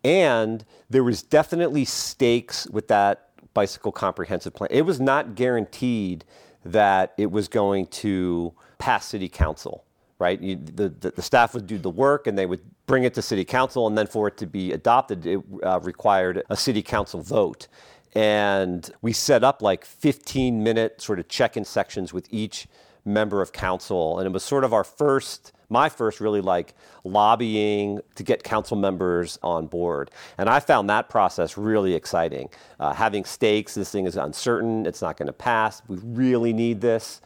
And 0.05 0.63
there 0.87 1.03
was 1.03 1.23
definitely 1.23 1.83
stakes 1.83 2.67
with 2.67 2.89
that 2.89 3.29
bicycle 3.55 3.91
comprehensive 3.91 4.53
plan. 4.53 4.69
It 4.71 4.83
was 4.83 4.99
not 4.99 5.33
guaranteed 5.33 6.23
that 6.63 7.15
it 7.17 7.31
was 7.31 7.47
going 7.47 7.87
to 7.87 8.53
pass 8.77 9.07
city 9.07 9.27
council, 9.27 9.83
right? 10.19 10.39
You, 10.39 10.57
the, 10.57 10.89
the, 10.89 11.09
the, 11.09 11.21
staff 11.23 11.55
would 11.55 11.65
do 11.65 11.79
the 11.79 11.89
work 11.89 12.27
and 12.27 12.37
they 12.37 12.45
would 12.45 12.61
bring 12.85 13.03
it 13.03 13.15
to 13.15 13.23
city 13.23 13.43
council, 13.43 13.87
and 13.87 13.97
then 13.97 14.05
for 14.05 14.27
it 14.27 14.37
to 14.37 14.45
be 14.45 14.73
adopted, 14.73 15.25
it 15.25 15.39
uh, 15.63 15.79
required 15.79 16.43
a 16.51 16.55
city 16.55 16.83
council 16.83 17.21
vote. 17.21 17.67
And 18.13 18.87
we 19.01 19.11
set 19.11 19.43
up 19.43 19.63
like 19.63 19.85
15 19.85 20.61
minute 20.61 21.01
sort 21.01 21.17
of 21.17 21.27
check 21.27 21.57
in 21.57 21.65
sections 21.65 22.13
with 22.13 22.27
each 22.29 22.67
member 23.05 23.41
of 23.41 23.53
council. 23.53 24.19
And 24.19 24.27
it 24.27 24.31
was 24.31 24.43
sort 24.43 24.63
of 24.63 24.71
our 24.71 24.83
first 24.83 25.51
my 25.69 25.89
first 25.89 26.19
really 26.19 26.41
like 26.41 26.73
lobbying 27.03 27.99
to 28.15 28.23
get 28.23 28.43
council 28.43 28.77
members 28.77 29.37
on 29.43 29.67
board. 29.67 30.11
And 30.37 30.49
I 30.49 30.59
found 30.59 30.89
that 30.89 31.09
process 31.09 31.57
really 31.57 31.93
exciting. 31.93 32.49
Uh, 32.79 32.93
having 32.93 33.25
stakes, 33.25 33.75
this 33.75 33.91
thing 33.91 34.05
is 34.05 34.15
uncertain, 34.17 34.85
it's 34.85 35.01
not 35.01 35.17
going 35.17 35.27
to 35.27 35.33
pass, 35.33 35.81
we 35.87 35.97
really 35.97 36.53
need 36.53 36.81
this. 36.81 37.21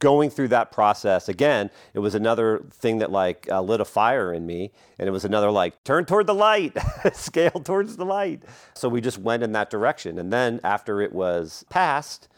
Going 0.00 0.28
through 0.28 0.48
that 0.48 0.70
process 0.70 1.28
again, 1.28 1.70
it 1.94 2.00
was 2.00 2.14
another 2.14 2.64
thing 2.72 2.98
that 2.98 3.10
like 3.10 3.48
uh, 3.50 3.62
lit 3.62 3.80
a 3.80 3.84
fire 3.84 4.34
in 4.34 4.44
me, 4.44 4.72
and 4.98 5.08
it 5.08 5.12
was 5.12 5.24
another 5.24 5.50
like 5.50 5.82
turn 5.84 6.04
toward 6.04 6.26
the 6.26 6.34
light, 6.34 6.76
scale 7.14 7.52
towards 7.52 7.96
the 7.96 8.04
light. 8.04 8.42
So 8.74 8.88
we 8.88 9.00
just 9.00 9.18
went 9.18 9.42
in 9.42 9.52
that 9.52 9.70
direction, 9.70 10.18
and 10.18 10.32
then 10.32 10.60
after 10.62 11.00
it 11.00 11.12
was 11.12 11.64
passed, 11.70 12.28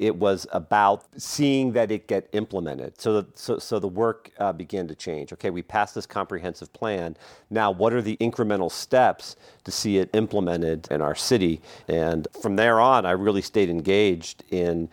it 0.00 0.16
was 0.16 0.46
about 0.52 1.04
seeing 1.20 1.72
that 1.72 1.92
it 1.92 2.08
get 2.08 2.26
implemented. 2.32 2.98
So, 2.98 3.20
the, 3.20 3.28
so, 3.34 3.58
so 3.58 3.78
the 3.78 3.86
work 3.86 4.30
uh, 4.38 4.50
began 4.50 4.88
to 4.88 4.94
change. 4.94 5.30
Okay, 5.34 5.50
we 5.50 5.60
passed 5.60 5.94
this 5.94 6.06
comprehensive 6.06 6.72
plan. 6.72 7.18
Now, 7.50 7.70
what 7.70 7.92
are 7.92 8.00
the 8.00 8.16
incremental 8.16 8.72
steps 8.72 9.36
to 9.64 9.70
see 9.70 9.98
it 9.98 10.08
implemented 10.14 10.88
in 10.90 11.02
our 11.02 11.14
city? 11.14 11.60
And 11.86 12.26
from 12.40 12.56
there 12.56 12.80
on, 12.80 13.04
I 13.04 13.10
really 13.10 13.42
stayed 13.42 13.68
engaged 13.68 14.42
in 14.50 14.88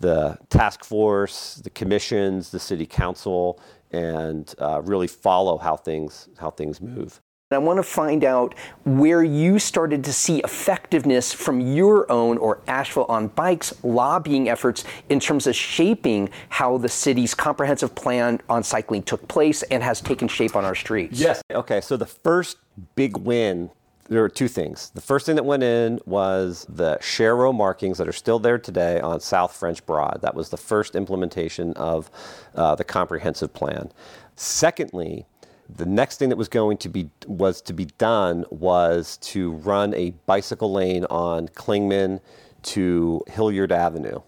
the 0.00 0.38
task 0.50 0.84
force, 0.84 1.54
the 1.54 1.70
commissions, 1.70 2.50
the 2.50 2.60
city 2.60 2.84
council, 2.84 3.58
and 3.90 4.54
uh, 4.58 4.82
really 4.84 5.06
follow 5.06 5.56
how 5.56 5.76
things 5.76 6.28
how 6.36 6.50
things 6.50 6.82
move. 6.82 7.22
I 7.52 7.58
want 7.58 7.76
to 7.76 7.84
find 7.84 8.24
out 8.24 8.56
where 8.84 9.22
you 9.22 9.60
started 9.60 10.02
to 10.02 10.12
see 10.12 10.40
effectiveness 10.40 11.32
from 11.32 11.60
your 11.60 12.10
own 12.10 12.38
or 12.38 12.60
Asheville 12.66 13.04
on 13.04 13.28
Bikes 13.28 13.72
lobbying 13.84 14.48
efforts 14.48 14.82
in 15.10 15.20
terms 15.20 15.46
of 15.46 15.54
shaping 15.54 16.28
how 16.48 16.76
the 16.76 16.88
city's 16.88 17.34
comprehensive 17.34 17.94
plan 17.94 18.40
on 18.48 18.64
cycling 18.64 19.04
took 19.04 19.28
place 19.28 19.62
and 19.62 19.80
has 19.80 20.00
taken 20.00 20.26
shape 20.26 20.56
on 20.56 20.64
our 20.64 20.74
streets. 20.74 21.20
Yes. 21.20 21.40
Okay, 21.52 21.80
so 21.80 21.96
the 21.96 22.04
first 22.04 22.56
big 22.96 23.16
win 23.16 23.70
there 24.08 24.22
were 24.22 24.28
two 24.28 24.48
things. 24.48 24.90
The 24.90 25.00
first 25.00 25.26
thing 25.26 25.36
that 25.36 25.44
went 25.44 25.62
in 25.62 26.00
was 26.04 26.66
the 26.68 26.98
sharrow 27.00 27.54
markings 27.54 27.98
that 27.98 28.08
are 28.08 28.12
still 28.12 28.38
there 28.38 28.58
today 28.58 29.00
on 29.00 29.20
South 29.20 29.54
French 29.54 29.84
Broad. 29.84 30.20
That 30.22 30.34
was 30.34 30.50
the 30.50 30.56
first 30.56 30.94
implementation 30.94 31.72
of 31.74 32.08
uh, 32.54 32.76
the 32.76 32.84
comprehensive 32.84 33.52
plan. 33.52 33.90
Secondly, 34.36 35.26
the 35.68 35.86
next 35.86 36.18
thing 36.18 36.28
that 36.28 36.36
was 36.36 36.48
going 36.48 36.76
to 36.78 36.88
be 36.88 37.10
was 37.26 37.60
to 37.62 37.72
be 37.72 37.86
done 37.98 38.44
was 38.50 39.16
to 39.18 39.52
run 39.52 39.94
a 39.94 40.10
bicycle 40.26 40.72
lane 40.72 41.04
on 41.06 41.48
Clingman 41.48 42.20
to 42.62 43.22
Hilliard 43.28 43.72
Avenue. 43.72 44.20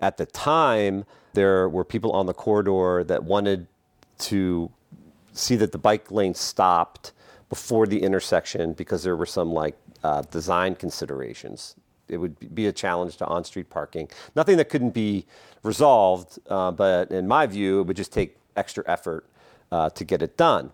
At 0.00 0.16
the 0.16 0.26
time, 0.26 1.04
there 1.32 1.68
were 1.68 1.84
people 1.84 2.12
on 2.12 2.26
the 2.26 2.34
corridor 2.34 3.04
that 3.04 3.24
wanted 3.24 3.66
to 4.18 4.70
see 5.32 5.56
that 5.56 5.72
the 5.72 5.78
bike 5.78 6.10
lane 6.10 6.34
stopped 6.34 7.12
before 7.48 7.86
the 7.86 8.02
intersection 8.02 8.72
because 8.72 9.02
there 9.02 9.16
were 9.16 9.26
some 9.26 9.52
like 9.52 9.76
uh, 10.04 10.22
design 10.22 10.74
considerations. 10.74 11.76
It 12.08 12.18
would 12.18 12.54
be 12.54 12.66
a 12.66 12.72
challenge 12.72 13.16
to 13.18 13.26
on-street 13.26 13.70
parking. 13.70 14.08
Nothing 14.34 14.56
that 14.58 14.68
couldn't 14.68 14.90
be 14.90 15.26
resolved, 15.62 16.38
uh, 16.48 16.70
but 16.70 17.10
in 17.10 17.26
my 17.26 17.46
view, 17.46 17.80
it 17.80 17.86
would 17.86 17.96
just 17.96 18.12
take 18.12 18.36
extra 18.56 18.82
effort 18.86 19.26
uh, 19.72 19.90
to 19.90 20.04
get 20.04 20.22
it 20.22 20.36
done. 20.36 20.72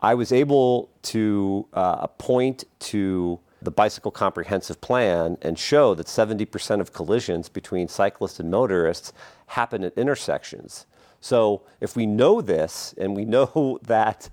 I 0.00 0.14
was 0.14 0.32
able 0.32 0.90
to 1.02 1.66
uh, 1.74 2.06
point 2.06 2.64
to 2.80 3.40
the 3.62 3.70
bicycle 3.70 4.10
comprehensive 4.10 4.80
plan 4.80 5.36
and 5.42 5.58
show 5.58 5.94
that 5.94 6.06
70% 6.06 6.80
of 6.80 6.92
collisions 6.92 7.48
between 7.48 7.88
cyclists 7.88 8.40
and 8.40 8.50
motorists 8.50 9.12
happen 9.48 9.84
at 9.84 9.96
intersections. 9.98 10.86
So 11.20 11.62
if 11.80 11.96
we 11.96 12.06
know 12.06 12.40
this 12.40 12.94
and 12.96 13.14
we 13.14 13.24
know 13.36 13.78
that 13.82 14.30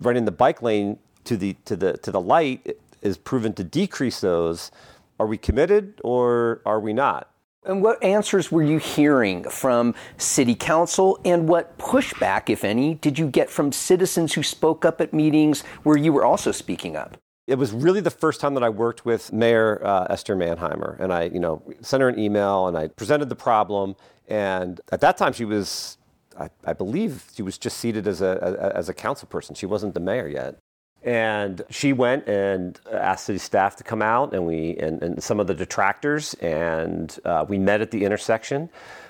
running 0.00 0.24
the 0.24 0.32
bike 0.32 0.62
lane 0.62 0.98
to 1.24 1.36
the 1.36 1.54
to 1.66 1.76
the 1.76 1.98
to 1.98 2.10
the 2.10 2.20
light 2.20 2.78
is 3.02 3.18
proven 3.18 3.52
to 3.54 3.64
decrease 3.64 4.20
those, 4.20 4.70
are 5.18 5.26
we 5.26 5.36
committed 5.36 6.00
or 6.02 6.62
are 6.64 6.80
we 6.80 6.94
not? 6.94 7.30
And 7.64 7.82
what 7.82 8.02
answers 8.02 8.50
were 8.50 8.62
you 8.62 8.78
hearing 8.78 9.44
from 9.44 9.94
city 10.16 10.54
council 10.54 11.20
and 11.26 11.46
what 11.46 11.76
pushback, 11.76 12.48
if 12.48 12.64
any, 12.64 12.94
did 12.94 13.18
you 13.18 13.28
get 13.28 13.50
from 13.50 13.70
citizens 13.70 14.32
who 14.32 14.42
spoke 14.42 14.86
up 14.86 15.00
at 15.00 15.12
meetings 15.12 15.60
where 15.82 15.98
you 15.98 16.10
were 16.10 16.24
also 16.24 16.52
speaking 16.52 16.96
up? 16.96 17.18
It 17.46 17.58
was 17.58 17.72
really 17.72 18.00
the 18.00 18.10
first 18.10 18.40
time 18.40 18.54
that 18.54 18.62
I 18.62 18.70
worked 18.70 19.04
with 19.04 19.32
Mayor 19.32 19.84
uh, 19.84 20.06
Esther 20.08 20.36
Manheimer, 20.36 20.96
and 21.00 21.12
I, 21.12 21.24
you 21.24 21.40
know, 21.40 21.62
sent 21.82 22.00
her 22.00 22.08
an 22.08 22.18
email 22.18 22.66
and 22.66 22.78
I 22.78 22.88
presented 22.88 23.28
the 23.28 23.36
problem. 23.36 23.94
And 24.28 24.80
at 24.92 25.00
that 25.02 25.18
time, 25.18 25.32
she 25.32 25.44
was, 25.44 25.98
I, 26.38 26.48
I 26.64 26.72
believe, 26.72 27.24
she 27.34 27.42
was 27.42 27.58
just 27.58 27.78
seated 27.78 28.06
as 28.06 28.22
a 28.22 28.72
as 28.74 28.88
a 28.88 28.94
council 28.94 29.26
person. 29.26 29.54
She 29.54 29.66
wasn't 29.66 29.94
the 29.94 30.00
mayor 30.00 30.28
yet. 30.28 30.58
And 31.02 31.62
she 31.70 31.94
went 31.94 32.28
and 32.28 32.78
asked 32.92 33.24
city 33.24 33.38
staff 33.38 33.76
to 33.76 33.84
come 33.84 34.02
out, 34.02 34.34
and 34.34 34.46
we 34.46 34.76
and, 34.76 35.02
and 35.02 35.22
some 35.22 35.40
of 35.40 35.46
the 35.46 35.54
detractors, 35.54 36.34
and 36.34 37.18
uh, 37.24 37.46
we 37.48 37.58
met 37.58 37.80
at 37.80 37.90
the 37.90 38.04
intersection, 38.04 38.68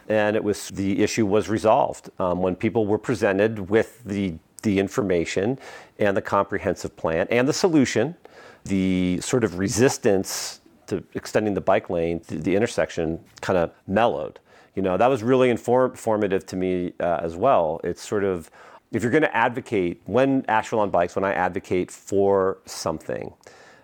and 0.08 0.36
it 0.36 0.44
was 0.44 0.68
the 0.68 1.02
issue 1.02 1.26
was 1.26 1.48
resolved 1.48 2.10
um, 2.20 2.42
when 2.42 2.54
people 2.54 2.86
were 2.86 2.98
presented 2.98 3.70
with 3.70 4.04
the 4.04 4.34
the 4.62 4.78
information 4.78 5.58
and 5.98 6.16
the 6.16 6.22
comprehensive 6.22 6.94
plan 6.96 7.26
and 7.30 7.48
the 7.48 7.52
solution, 7.52 8.14
the 8.64 9.18
sort 9.20 9.42
of 9.42 9.58
resistance 9.58 10.60
to 10.86 11.02
extending 11.14 11.54
the 11.54 11.60
bike 11.60 11.90
lane 11.90 12.20
to 12.20 12.38
the 12.38 12.54
intersection 12.54 13.18
kind 13.40 13.58
of 13.58 13.72
mellowed. 13.88 14.38
You 14.76 14.82
know 14.82 14.96
that 14.96 15.08
was 15.08 15.24
really 15.24 15.50
inform- 15.50 15.90
informative 15.90 16.46
to 16.46 16.56
me 16.56 16.92
uh, 17.00 17.18
as 17.20 17.34
well. 17.34 17.80
It's 17.82 18.06
sort 18.06 18.22
of 18.22 18.48
if 18.92 19.02
you're 19.02 19.12
going 19.12 19.22
to 19.22 19.36
advocate, 19.36 20.02
when 20.06 20.44
Asheville 20.48 20.80
on 20.80 20.90
Bikes, 20.90 21.14
when 21.14 21.24
I 21.24 21.32
advocate 21.32 21.90
for 21.90 22.58
something, 22.66 23.32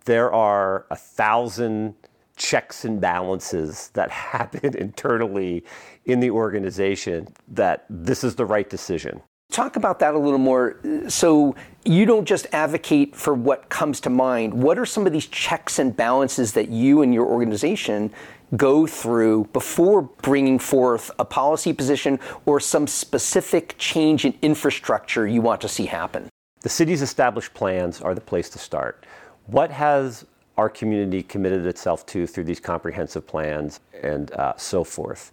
there 0.05 0.33
are 0.33 0.87
a 0.91 0.97
thousand 0.97 1.95
checks 2.37 2.85
and 2.85 3.01
balances 3.01 3.89
that 3.95 4.11
happen 4.33 4.77
internally 4.77 5.65
in 6.05 6.21
the 6.21 6.31
organization 6.31 7.29
that 7.49 7.85
this 7.89 8.25
is 8.25 8.35
the 8.37 8.45
right 8.45 8.69
decision. 8.69 9.21
Talk 9.51 9.77
about 9.77 10.01
that 10.01 10.15
a 10.15 10.19
little 10.19 10.41
more. 10.41 10.81
So, 11.09 11.55
you 11.85 12.05
don't 12.05 12.25
just 12.25 12.49
advocate 12.53 13.15
for 13.15 13.33
what 13.33 13.69
comes 13.69 14.01
to 14.01 14.11
mind. 14.11 14.53
What 14.53 14.77
are 14.77 14.85
some 14.85 15.07
of 15.07 15.13
these 15.13 15.27
checks 15.27 15.79
and 15.79 15.97
balances 15.97 16.53
that 16.55 16.69
you 16.69 17.03
and 17.03 17.15
your 17.15 17.27
organization 17.27 18.13
go 18.57 18.87
through 18.87 19.49
before 19.53 20.03
bringing 20.03 20.59
forth 20.59 21.11
a 21.19 21.25
policy 21.25 21.73
position 21.73 22.19
or 22.45 22.61
some 22.61 22.87
specific 22.87 23.75
change 23.79 24.25
in 24.25 24.35
infrastructure 24.43 25.27
you 25.27 25.41
want 25.41 25.61
to 25.61 25.69
see 25.69 25.87
happen? 25.87 26.29
The 26.61 26.69
city's 26.69 27.03
established 27.03 27.55
plans 27.55 28.01
are 28.01 28.15
the 28.15 28.21
place 28.21 28.49
to 28.51 28.59
start. 28.59 29.07
What 29.47 29.71
has 29.71 30.27
our 30.57 30.69
community 30.69 31.23
committed 31.23 31.67
itself 31.67 32.07
to 32.07 32.27
through 32.27 32.45
these 32.45 32.61
comprehensive 32.61 33.27
plans 33.27 33.81
and 34.03 34.33
uh, 34.33 34.55
so 34.57 34.85
forth? 34.85 35.33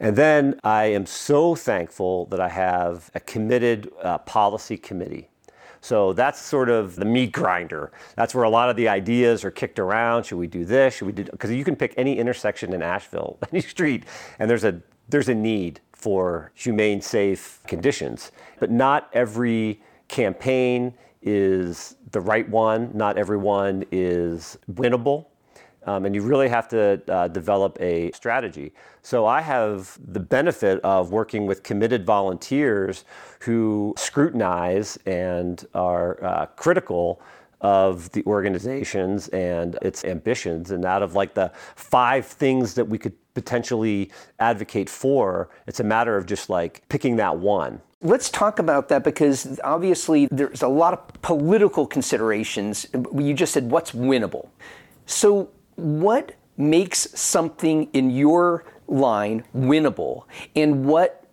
And 0.00 0.16
then 0.16 0.60
I 0.64 0.86
am 0.86 1.06
so 1.06 1.54
thankful 1.54 2.26
that 2.26 2.40
I 2.40 2.48
have 2.48 3.10
a 3.14 3.20
committed 3.20 3.90
uh, 4.02 4.18
policy 4.18 4.76
committee 4.76 5.28
so 5.86 6.12
that's 6.12 6.40
sort 6.40 6.68
of 6.68 6.96
the 6.96 7.04
meat 7.04 7.30
grinder. 7.30 7.92
That's 8.16 8.34
where 8.34 8.42
a 8.42 8.50
lot 8.50 8.68
of 8.68 8.74
the 8.74 8.88
ideas 8.88 9.44
are 9.44 9.52
kicked 9.52 9.78
around. 9.78 10.24
Should 10.24 10.38
we 10.38 10.48
do 10.48 10.64
this? 10.64 10.94
Should 10.94 11.06
we 11.06 11.12
do? 11.12 11.22
Because 11.22 11.52
you 11.52 11.62
can 11.62 11.76
pick 11.76 11.94
any 11.96 12.18
intersection 12.18 12.72
in 12.72 12.82
Asheville, 12.82 13.38
any 13.52 13.60
street, 13.60 14.02
and 14.40 14.50
there's 14.50 14.64
a 14.64 14.82
there's 15.08 15.28
a 15.28 15.34
need 15.34 15.80
for 15.92 16.50
humane, 16.54 17.00
safe 17.00 17.60
conditions. 17.68 18.32
But 18.58 18.72
not 18.72 19.08
every 19.12 19.80
campaign 20.08 20.92
is 21.22 21.94
the 22.10 22.20
right 22.20 22.48
one. 22.48 22.90
Not 22.92 23.16
everyone 23.16 23.84
is 23.92 24.58
winnable. 24.68 25.26
Um, 25.86 26.04
and 26.04 26.14
you 26.14 26.22
really 26.22 26.48
have 26.48 26.68
to 26.68 27.00
uh, 27.08 27.28
develop 27.28 27.80
a 27.80 28.10
strategy. 28.12 28.72
So 29.02 29.24
I 29.24 29.40
have 29.40 29.98
the 30.12 30.20
benefit 30.20 30.80
of 30.82 31.12
working 31.12 31.46
with 31.46 31.62
committed 31.62 32.04
volunteers 32.04 33.04
who 33.40 33.94
scrutinize 33.96 34.98
and 35.06 35.64
are 35.74 36.22
uh, 36.24 36.46
critical 36.56 37.22
of 37.60 38.10
the 38.12 38.22
organizations 38.26 39.28
and 39.28 39.78
its 39.82 40.04
ambitions. 40.04 40.70
And 40.70 40.84
out 40.84 41.02
of 41.02 41.14
like 41.14 41.34
the 41.34 41.50
five 41.74 42.26
things 42.26 42.74
that 42.74 42.84
we 42.84 42.98
could 42.98 43.14
potentially 43.34 44.10
advocate 44.38 44.90
for, 44.90 45.48
it's 45.66 45.80
a 45.80 45.84
matter 45.84 46.16
of 46.16 46.26
just 46.26 46.50
like 46.50 46.86
picking 46.88 47.16
that 47.16 47.38
one. 47.38 47.80
Let's 48.02 48.30
talk 48.30 48.58
about 48.58 48.88
that 48.88 49.04
because 49.04 49.58
obviously 49.64 50.28
there's 50.30 50.62
a 50.62 50.68
lot 50.68 50.92
of 50.92 51.22
political 51.22 51.86
considerations. 51.86 52.86
You 53.14 53.34
just 53.34 53.52
said 53.52 53.70
what's 53.70 53.92
winnable. 53.92 54.48
So, 55.06 55.50
what 55.76 56.34
makes 56.56 57.08
something 57.18 57.88
in 57.92 58.10
your 58.10 58.64
line 58.88 59.44
winnable 59.54 60.24
and 60.54 60.84
what 60.84 61.24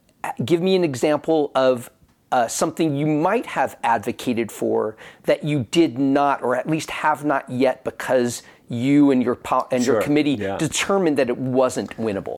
give 0.44 0.62
me 0.62 0.76
an 0.76 0.84
example 0.84 1.52
of 1.56 1.90
uh, 2.32 2.48
something 2.48 2.96
you 2.96 3.06
might 3.06 3.46
have 3.46 3.78
advocated 3.84 4.52
for 4.52 4.98
that 5.24 5.44
you 5.44 5.68
did 5.70 6.00
not 6.00 6.42
or 6.42 6.56
at 6.56 6.68
least 6.68 6.90
have 6.90 7.24
not 7.24 7.48
yet 7.50 7.84
because 7.84 8.42
you 8.70 9.12
and 9.12 9.22
your 9.22 9.36
po- 9.36 9.68
and 9.72 9.84
sure. 9.84 9.96
your 9.96 10.04
committee 10.04 10.32
yeah. 10.32 10.58
determined 10.58 11.18
that 11.18 11.30
it 11.30 11.38
wasn't 11.38 11.96
winnable 11.98 12.38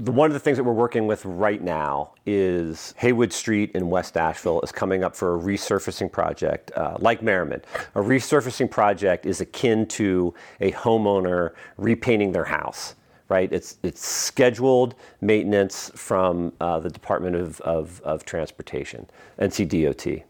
the, 0.00 0.12
one 0.12 0.30
of 0.30 0.32
the 0.32 0.40
things 0.40 0.56
that 0.56 0.64
we're 0.64 0.72
working 0.72 1.06
with 1.06 1.24
right 1.26 1.62
now 1.62 2.14
is 2.24 2.94
Haywood 2.96 3.32
Street 3.32 3.72
in 3.74 3.90
West 3.90 4.16
Asheville 4.16 4.60
is 4.62 4.72
coming 4.72 5.04
up 5.04 5.14
for 5.14 5.36
a 5.36 5.38
resurfacing 5.38 6.10
project, 6.10 6.72
uh, 6.74 6.96
like 7.00 7.20
Merrimon. 7.20 7.62
A 7.94 8.00
resurfacing 8.00 8.70
project 8.70 9.26
is 9.26 9.40
akin 9.42 9.86
to 9.88 10.32
a 10.60 10.72
homeowner 10.72 11.52
repainting 11.76 12.32
their 12.32 12.44
house, 12.44 12.94
right? 13.28 13.52
It's, 13.52 13.76
it's 13.82 14.06
scheduled 14.06 14.94
maintenance 15.20 15.90
from 15.94 16.52
uh, 16.60 16.80
the 16.80 16.90
Department 16.90 17.36
of, 17.36 17.60
of, 17.60 18.00
of 18.00 18.24
Transportation, 18.24 19.06
NCDOT, 19.38 20.22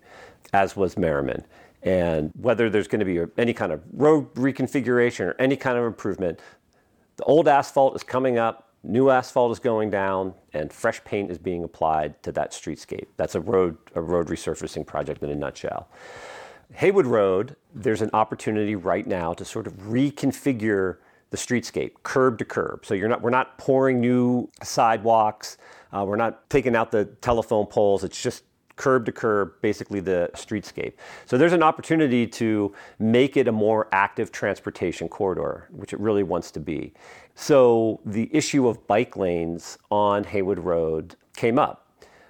as 0.52 0.74
was 0.74 0.96
Merrimon. 0.96 1.44
And 1.84 2.32
whether 2.40 2.68
there's 2.68 2.88
going 2.88 3.00
to 3.00 3.06
be 3.06 3.24
any 3.40 3.54
kind 3.54 3.72
of 3.72 3.82
road 3.92 4.34
reconfiguration 4.34 5.26
or 5.26 5.36
any 5.38 5.56
kind 5.56 5.78
of 5.78 5.84
improvement, 5.84 6.40
the 7.16 7.24
old 7.24 7.46
asphalt 7.46 7.94
is 7.94 8.02
coming 8.02 8.36
up 8.36 8.69
new 8.82 9.10
asphalt 9.10 9.52
is 9.52 9.58
going 9.58 9.90
down 9.90 10.34
and 10.52 10.72
fresh 10.72 11.02
paint 11.04 11.30
is 11.30 11.38
being 11.38 11.64
applied 11.64 12.22
to 12.22 12.32
that 12.32 12.52
streetscape. 12.52 13.06
That's 13.16 13.34
a 13.34 13.40
road, 13.40 13.76
a 13.94 14.00
road 14.00 14.28
resurfacing 14.28 14.86
project 14.86 15.22
in 15.22 15.30
a 15.30 15.34
nutshell. 15.34 15.88
Haywood 16.74 17.06
Road, 17.06 17.56
there's 17.74 18.00
an 18.00 18.10
opportunity 18.12 18.76
right 18.76 19.06
now 19.06 19.32
to 19.34 19.44
sort 19.44 19.66
of 19.66 19.74
reconfigure 19.74 20.98
the 21.30 21.36
streetscape 21.36 21.92
curb 22.02 22.38
to 22.38 22.44
curb. 22.44 22.84
So 22.84 22.94
you're 22.94 23.08
not, 23.08 23.22
we're 23.22 23.30
not 23.30 23.58
pouring 23.58 24.00
new 24.00 24.48
sidewalks. 24.62 25.58
Uh, 25.92 26.04
we're 26.06 26.16
not 26.16 26.48
taking 26.48 26.76
out 26.76 26.90
the 26.90 27.06
telephone 27.20 27.66
poles. 27.66 28.04
It's 28.04 28.20
just 28.20 28.44
curb 28.76 29.04
to 29.04 29.12
curb, 29.12 29.52
basically 29.60 30.00
the 30.00 30.30
streetscape. 30.34 30.94
So 31.26 31.36
there's 31.36 31.52
an 31.52 31.62
opportunity 31.62 32.26
to 32.28 32.74
make 32.98 33.36
it 33.36 33.46
a 33.46 33.52
more 33.52 33.88
active 33.92 34.32
transportation 34.32 35.08
corridor, 35.08 35.68
which 35.70 35.92
it 35.92 36.00
really 36.00 36.22
wants 36.22 36.50
to 36.52 36.60
be. 36.60 36.94
So 37.40 38.00
the 38.04 38.28
issue 38.36 38.68
of 38.68 38.86
bike 38.86 39.16
lanes 39.16 39.78
on 39.90 40.24
Haywood 40.24 40.58
Road 40.58 41.16
came 41.36 41.58
up. 41.58 41.86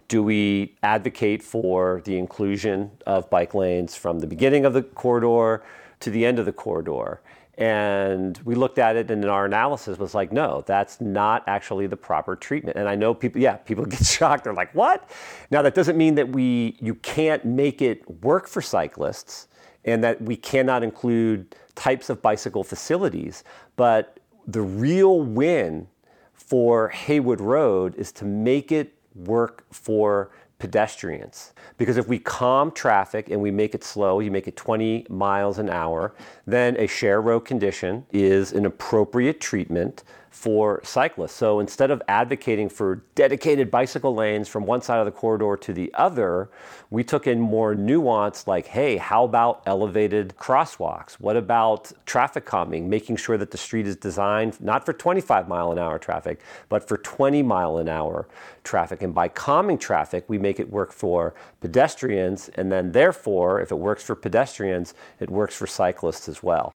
Do 0.06 0.22
we 0.22 0.76
advocate 0.84 1.42
for 1.42 2.00
the 2.04 2.16
inclusion 2.16 2.92
of 3.08 3.28
bike 3.28 3.52
lanes 3.52 3.96
from 3.96 4.20
the 4.20 4.28
beginning 4.28 4.64
of 4.64 4.72
the 4.72 4.84
corridor 4.84 5.64
to 5.98 6.10
the 6.10 6.24
end 6.24 6.38
of 6.38 6.46
the 6.46 6.52
corridor? 6.52 7.22
And 7.58 8.38
we 8.44 8.54
looked 8.54 8.78
at 8.78 8.94
it, 8.94 9.10
and 9.10 9.24
our 9.24 9.46
analysis 9.46 9.98
was 9.98 10.14
like, 10.14 10.30
no, 10.30 10.62
that's 10.64 11.00
not 11.00 11.42
actually 11.48 11.88
the 11.88 11.96
proper 11.96 12.36
treatment. 12.36 12.76
And 12.76 12.88
I 12.88 12.94
know 12.94 13.12
people, 13.12 13.42
yeah, 13.42 13.56
people 13.56 13.84
get 13.96 14.06
shocked. 14.06 14.44
They're 14.44 14.54
like, 14.54 14.72
what? 14.76 15.10
Now 15.50 15.60
that 15.62 15.74
doesn't 15.74 15.96
mean 15.96 16.14
that 16.14 16.28
we 16.28 16.76
you 16.80 16.94
can't 16.94 17.44
make 17.44 17.82
it 17.82 18.08
work 18.22 18.46
for 18.46 18.62
cyclists, 18.62 19.48
and 19.84 20.04
that 20.04 20.22
we 20.22 20.36
cannot 20.36 20.84
include 20.84 21.56
types 21.74 22.10
of 22.10 22.22
bicycle 22.22 22.62
facilities. 22.62 23.42
But 23.74 24.20
the 24.52 24.62
real 24.62 25.20
win 25.20 25.86
for 26.32 26.88
Haywood 26.88 27.40
Road 27.40 27.94
is 27.94 28.10
to 28.12 28.24
make 28.24 28.72
it 28.72 28.94
work 29.14 29.64
for 29.70 30.30
pedestrians. 30.58 31.52
Because 31.76 31.96
if 31.96 32.08
we 32.08 32.18
calm 32.18 32.70
traffic 32.72 33.30
and 33.30 33.40
we 33.40 33.50
make 33.50 33.74
it 33.74 33.84
slow, 33.84 34.20
you 34.20 34.30
make 34.30 34.48
it 34.48 34.56
20 34.56 35.06
miles 35.08 35.58
an 35.58 35.70
hour, 35.70 36.14
then 36.46 36.76
a 36.78 36.86
share 36.86 37.20
road 37.20 37.40
condition 37.40 38.04
is 38.12 38.52
an 38.52 38.66
appropriate 38.66 39.40
treatment 39.40 40.04
for 40.30 40.80
cyclists. 40.84 41.32
So 41.32 41.58
instead 41.58 41.90
of 41.90 42.00
advocating 42.08 42.68
for 42.68 43.02
dedicated 43.16 43.70
bicycle 43.70 44.14
lanes 44.14 44.48
from 44.48 44.64
one 44.64 44.80
side 44.80 45.00
of 45.00 45.04
the 45.04 45.10
corridor 45.10 45.56
to 45.56 45.72
the 45.72 45.92
other, 45.94 46.48
we 46.88 47.02
took 47.02 47.26
in 47.26 47.40
more 47.40 47.74
nuance 47.74 48.46
like, 48.46 48.68
hey, 48.68 48.96
how 48.96 49.24
about 49.24 49.62
elevated 49.66 50.34
crosswalks? 50.36 51.14
What 51.14 51.36
about 51.36 51.92
traffic 52.06 52.46
calming, 52.46 52.88
making 52.88 53.16
sure 53.16 53.36
that 53.36 53.50
the 53.50 53.58
street 53.58 53.86
is 53.86 53.96
designed 53.96 54.60
not 54.60 54.86
for 54.86 54.92
25 54.92 55.48
mile 55.48 55.72
an 55.72 55.78
hour 55.78 55.98
traffic, 55.98 56.40
but 56.68 56.86
for 56.86 56.96
20 56.96 57.42
mile 57.42 57.78
an 57.78 57.88
hour 57.88 58.28
traffic. 58.62 59.02
And 59.02 59.12
by 59.12 59.28
calming 59.28 59.78
traffic, 59.78 60.24
we 60.28 60.38
make 60.38 60.60
it 60.60 60.70
work 60.70 60.92
for 60.92 61.34
pedestrians. 61.60 62.48
And 62.54 62.70
then, 62.70 62.92
therefore, 62.92 63.60
if 63.60 63.72
it 63.72 63.78
works 63.78 64.04
for 64.04 64.14
pedestrians, 64.14 64.94
it 65.18 65.28
works 65.28 65.56
for 65.56 65.66
cyclists 65.66 66.28
as 66.28 66.42
well. 66.42 66.72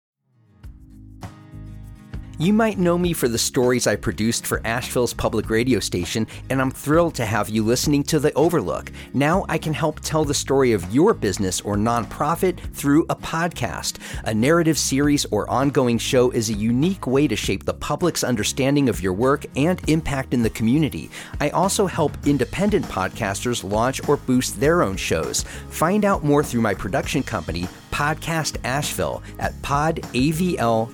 You 2.44 2.52
might 2.52 2.78
know 2.78 2.98
me 2.98 3.14
for 3.14 3.30
the 3.30 3.38
stories 3.38 3.88
I 3.88 3.96
produced 3.96 4.46
for 4.46 4.60
Asheville's 4.66 5.14
public 5.14 5.50
radio 5.50 5.80
station, 5.80 6.28
and 6.50 6.60
I'm 6.60 6.72
thrilled 6.72 7.16
to 7.16 7.26
have 7.26 7.48
you 7.48 7.64
listening 7.64 8.04
to 8.04 8.20
The 8.20 8.34
Overlook. 8.34 8.92
Now 9.14 9.46
I 9.48 9.58
can 9.58 9.74
help 9.74 10.02
tell 10.02 10.26
the 10.26 10.34
story 10.34 10.74
of 10.74 10.94
your 10.94 11.14
business 11.14 11.62
or 11.62 11.78
nonprofit 11.78 12.60
through 12.74 13.06
a 13.10 13.16
podcast. 13.16 14.00
A 14.26 14.34
narrative 14.34 14.78
series 14.78 15.24
or 15.32 15.50
ongoing 15.50 15.98
show 15.98 16.32
is 16.32 16.50
a 16.50 16.54
unique 16.54 17.08
way 17.08 17.30
to 17.30 17.36
shape 17.38 17.64
the 17.64 17.76
public's 17.76 18.26
understanding 18.26 18.90
of 18.90 19.00
your 19.00 19.14
work 19.14 19.46
and 19.56 19.80
impact 19.90 20.34
in 20.34 20.44
the 20.44 20.50
community. 20.50 21.10
I 21.40 21.50
also 21.52 21.88
help 21.88 22.12
independent 22.26 22.84
podcasters 22.88 23.64
launch 23.64 24.06
or 24.10 24.18
boost 24.18 24.60
their 24.60 24.84
own 24.84 24.98
shows. 24.98 25.44
Find 25.70 26.04
out 26.04 26.26
more 26.26 26.44
through 26.44 26.60
my 26.60 26.74
production 26.74 27.24
company, 27.24 27.70
Podcast 27.90 28.58
Asheville, 28.66 29.24
at 29.40 29.54
podavl.com. 29.62 30.90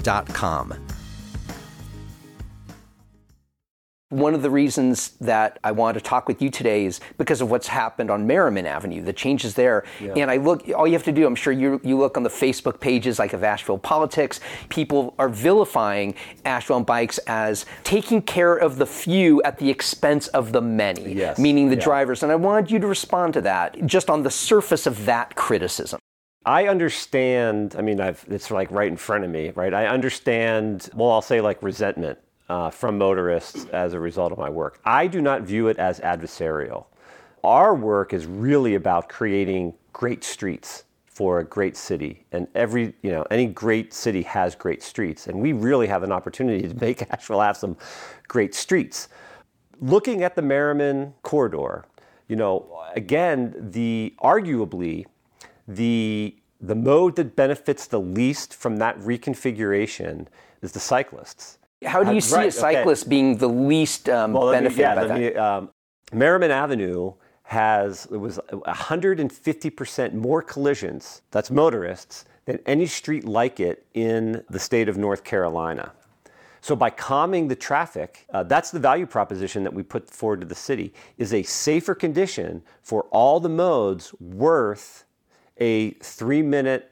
One 4.09 4.33
of 4.33 4.41
the 4.41 4.49
reasons 4.49 5.09
that 5.21 5.59
I 5.63 5.71
wanted 5.71 5.99
to 5.99 6.03
talk 6.03 6.27
with 6.27 6.41
you 6.41 6.49
today 6.49 6.85
is 6.85 6.99
because 7.19 7.41
of 7.41 7.51
what's 7.51 7.67
happened 7.67 8.09
on 8.09 8.27
Merrimon 8.27 8.65
Avenue, 8.65 9.03
the 9.03 9.13
changes 9.13 9.53
there. 9.53 9.83
Yeah. 10.01 10.13
And 10.15 10.31
I 10.31 10.37
look, 10.37 10.67
all 10.75 10.87
you 10.87 10.93
have 10.93 11.03
to 11.03 11.11
do, 11.11 11.27
I'm 11.27 11.35
sure 11.35 11.53
you, 11.53 11.79
you 11.83 11.95
look 11.95 12.17
on 12.17 12.23
the 12.23 12.29
Facebook 12.29 12.79
pages 12.79 13.19
like 13.19 13.33
of 13.33 13.43
Asheville 13.43 13.77
Politics, 13.77 14.39
people 14.69 15.13
are 15.19 15.29
vilifying 15.29 16.15
Asheville 16.43 16.81
bikes 16.81 17.19
as 17.27 17.67
taking 17.83 18.23
care 18.23 18.55
of 18.55 18.77
the 18.77 18.87
few 18.87 19.43
at 19.43 19.59
the 19.59 19.69
expense 19.69 20.27
of 20.29 20.53
the 20.53 20.61
many, 20.61 21.13
yes. 21.13 21.37
meaning 21.37 21.69
the 21.69 21.75
yeah. 21.75 21.83
drivers. 21.83 22.23
And 22.23 22.31
I 22.31 22.35
wanted 22.35 22.71
you 22.71 22.79
to 22.79 22.87
respond 22.87 23.35
to 23.35 23.41
that 23.41 23.85
just 23.85 24.09
on 24.09 24.23
the 24.23 24.31
surface 24.31 24.87
of 24.87 25.05
that 25.05 25.35
criticism. 25.35 25.99
I 26.45 26.67
understand, 26.67 27.75
I 27.77 27.83
mean, 27.83 28.01
I've, 28.01 28.25
it's 28.27 28.49
like 28.49 28.71
right 28.71 28.87
in 28.87 28.97
front 28.97 29.23
of 29.23 29.29
me, 29.29 29.51
right? 29.51 29.71
I 29.71 29.85
understand, 29.85 30.89
well, 30.95 31.11
I'll 31.11 31.21
say 31.21 31.41
like 31.41 31.61
resentment 31.61 32.17
uh, 32.49 32.69
from 32.69 32.97
motorists 32.97 33.65
as 33.65 33.93
a 33.93 33.99
result 33.99 34.31
of 34.31 34.37
my 34.37 34.49
work. 34.49 34.79
I 34.83 35.07
do 35.07 35.21
not 35.21 35.43
view 35.43 35.67
it 35.67 35.77
as 35.77 35.99
adversarial. 35.99 36.85
Our 37.43 37.75
work 37.75 38.13
is 38.13 38.25
really 38.25 38.75
about 38.75 39.07
creating 39.07 39.75
great 39.93 40.23
streets 40.23 40.83
for 41.05 41.39
a 41.39 41.43
great 41.43 41.75
city 41.75 42.25
and 42.31 42.47
every 42.55 42.93
you 43.01 43.11
know 43.11 43.25
any 43.29 43.45
great 43.45 43.93
city 43.93 44.21
has 44.21 44.55
great 44.55 44.81
streets 44.81 45.27
and 45.27 45.37
we 45.41 45.51
really 45.51 45.85
have 45.85 46.01
an 46.01 46.13
opportunity 46.13 46.65
to 46.65 46.73
make 46.75 47.01
Asheville 47.11 47.41
have 47.41 47.57
some 47.57 47.75
great 48.29 48.55
streets 48.55 49.09
looking 49.81 50.23
at 50.23 50.37
the 50.37 50.41
Merrimon 50.41 51.11
corridor 51.23 51.83
you 52.29 52.37
know 52.37 52.85
again 52.95 53.53
the 53.71 54.15
arguably 54.23 55.05
the 55.67 56.37
the 56.61 56.75
mode 56.75 57.17
that 57.17 57.35
benefits 57.35 57.85
the 57.85 57.99
least 57.99 58.53
from 58.53 58.77
that 58.77 58.97
reconfiguration 58.99 60.27
is 60.61 60.71
the 60.71 60.79
cyclists 60.79 61.58
how 61.85 62.03
do 62.03 62.13
you 62.13 62.21
see 62.21 62.35
right, 62.35 62.49
a 62.49 62.51
cyclist 62.51 63.03
okay. 63.03 63.09
being 63.09 63.37
the 63.37 63.47
least 63.47 64.09
um, 64.09 64.33
well, 64.33 64.51
benefited 64.51 64.79
yeah, 64.79 64.95
by 64.95 65.05
that? 65.05 65.19
Me, 65.19 65.33
um, 65.33 65.69
Merrimon 66.11 66.49
Avenue 66.49 67.13
has 67.43 68.07
it 68.11 68.17
was 68.17 68.39
150% 68.51 70.13
more 70.13 70.41
collisions. 70.41 71.21
That's 71.31 71.49
motorists 71.49 72.25
than 72.45 72.59
any 72.65 72.85
street 72.85 73.25
like 73.25 73.59
it 73.59 73.85
in 73.93 74.43
the 74.49 74.59
state 74.59 74.89
of 74.89 74.97
North 74.97 75.23
Carolina. 75.23 75.93
So 76.61 76.75
by 76.75 76.89
calming 76.89 77.47
the 77.47 77.55
traffic, 77.55 78.25
uh, 78.33 78.43
that's 78.43 78.69
the 78.71 78.79
value 78.79 79.05
proposition 79.05 79.63
that 79.63 79.73
we 79.73 79.81
put 79.81 80.09
forward 80.09 80.41
to 80.41 80.47
the 80.47 80.55
city 80.55 80.93
is 81.17 81.33
a 81.33 81.41
safer 81.43 81.95
condition 81.95 82.61
for 82.81 83.03
all 83.11 83.39
the 83.39 83.49
modes 83.49 84.13
worth 84.19 85.05
a 85.57 85.91
three 85.91 86.41
minute 86.41 86.91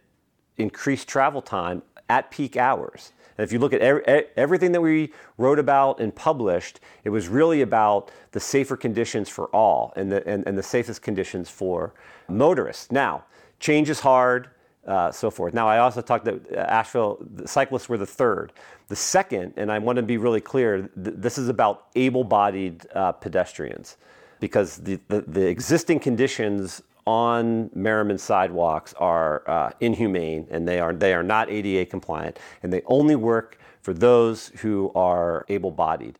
increased 0.58 1.08
travel 1.08 1.42
time 1.42 1.82
at 2.10 2.32
peak 2.32 2.56
hours. 2.56 3.12
And 3.38 3.44
if 3.44 3.52
you 3.52 3.60
look 3.60 3.74
at 3.74 3.82
everything 3.82 4.72
that 4.72 4.82
we 4.82 5.12
wrote 5.38 5.60
about 5.60 6.00
and 6.00 6.16
published, 6.16 6.80
it 7.04 7.10
was 7.10 7.28
really 7.28 7.62
about 7.62 8.12
the 8.32 8.40
safer 8.40 8.76
conditions 8.76 9.30
for 9.30 9.48
all 9.48 9.94
and 9.96 10.12
the, 10.12 10.28
and, 10.28 10.48
and 10.48 10.58
the 10.58 10.64
safest 10.64 11.02
conditions 11.02 11.50
for 11.50 11.94
motorists. 12.28 12.92
Now, 12.92 13.26
change 13.60 13.90
is 13.90 14.00
hard, 14.00 14.50
uh, 14.88 15.12
so 15.12 15.30
forth. 15.30 15.54
Now, 15.54 15.68
I 15.68 15.80
also 15.80 16.02
talked 16.02 16.26
that 16.26 16.52
Asheville 16.54 17.18
the 17.36 17.48
cyclists 17.48 17.90
were 17.90 17.98
the 17.98 18.06
third. 18.06 18.54
The 18.88 18.96
second, 18.96 19.54
and 19.58 19.72
I 19.72 19.80
want 19.80 19.98
to 19.98 20.04
be 20.04 20.18
really 20.18 20.42
clear, 20.42 20.90
th- 21.04 21.16
this 21.18 21.38
is 21.38 21.50
about 21.50 21.88
able 21.96 22.24
bodied 22.24 22.88
uh, 22.96 23.12
pedestrians 23.12 23.98
because 24.40 24.78
the, 24.78 25.00
the, 25.10 25.22
the 25.22 25.48
existing 25.48 26.00
conditions 26.00 26.82
on 27.08 27.70
Merrimon 27.70 28.20
sidewalks 28.20 28.94
are 28.98 29.42
uh, 29.50 29.72
inhumane 29.80 30.46
and 30.52 30.68
they 30.68 30.78
are, 30.82 30.94
they 30.94 31.14
are 31.14 31.24
not 31.24 31.50
ADA 31.50 31.90
compliant 31.90 32.38
and 32.62 32.72
they 32.72 32.82
only 32.86 33.16
work 33.16 33.58
for 33.82 33.94
those 33.94 34.50
who 34.58 34.92
are 34.94 35.46
able 35.48 35.72
bodied. 35.72 36.20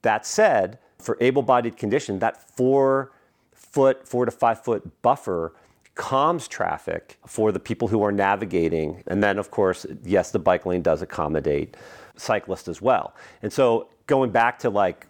That 0.00 0.24
said, 0.24 0.78
for 0.98 1.18
able 1.20 1.42
bodied 1.42 1.76
condition, 1.76 2.18
that 2.20 2.56
four 2.56 3.12
foot, 3.52 4.08
four 4.08 4.24
to 4.24 4.30
five 4.30 4.64
foot 4.64 5.02
buffer 5.02 5.52
calms 5.94 6.48
traffic 6.48 7.18
for 7.26 7.52
the 7.52 7.60
people 7.60 7.88
who 7.88 8.02
are 8.02 8.12
navigating. 8.12 9.02
And 9.08 9.22
then, 9.22 9.38
of 9.38 9.50
course, 9.50 9.84
yes, 10.04 10.30
the 10.30 10.38
bike 10.38 10.64
lane 10.64 10.80
does 10.80 11.02
accommodate 11.02 11.76
cyclists 12.16 12.68
as 12.68 12.80
well. 12.80 13.14
And 13.42 13.52
so, 13.52 13.88
going 14.06 14.30
back 14.30 14.58
to 14.60 14.70
like, 14.70 15.06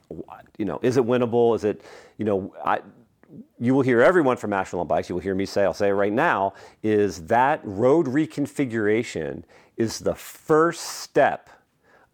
you 0.59 0.65
know, 0.65 0.81
is 0.83 0.97
it 0.97 1.05
winnable? 1.05 1.55
Is 1.55 1.63
it, 1.63 1.83
you 2.17 2.25
know, 2.25 2.53
I, 2.65 2.81
you 3.59 3.75
will 3.75 3.83
hear 3.83 4.01
everyone 4.01 4.37
from 4.37 4.53
Asheville 4.53 4.81
on 4.81 4.87
Bikes, 4.87 5.09
you 5.09 5.15
will 5.15 5.23
hear 5.23 5.35
me 5.35 5.47
say, 5.47 5.65
I'll 5.65 5.75
say 5.75 5.89
it 5.89 5.93
right 5.93 6.13
now, 6.13 6.55
is 6.83 7.27
that 7.27 7.61
road 7.63 8.07
reconfiguration 8.07 9.43
is 9.77 9.99
the 9.99 10.15
first 10.15 10.81
step 10.83 11.51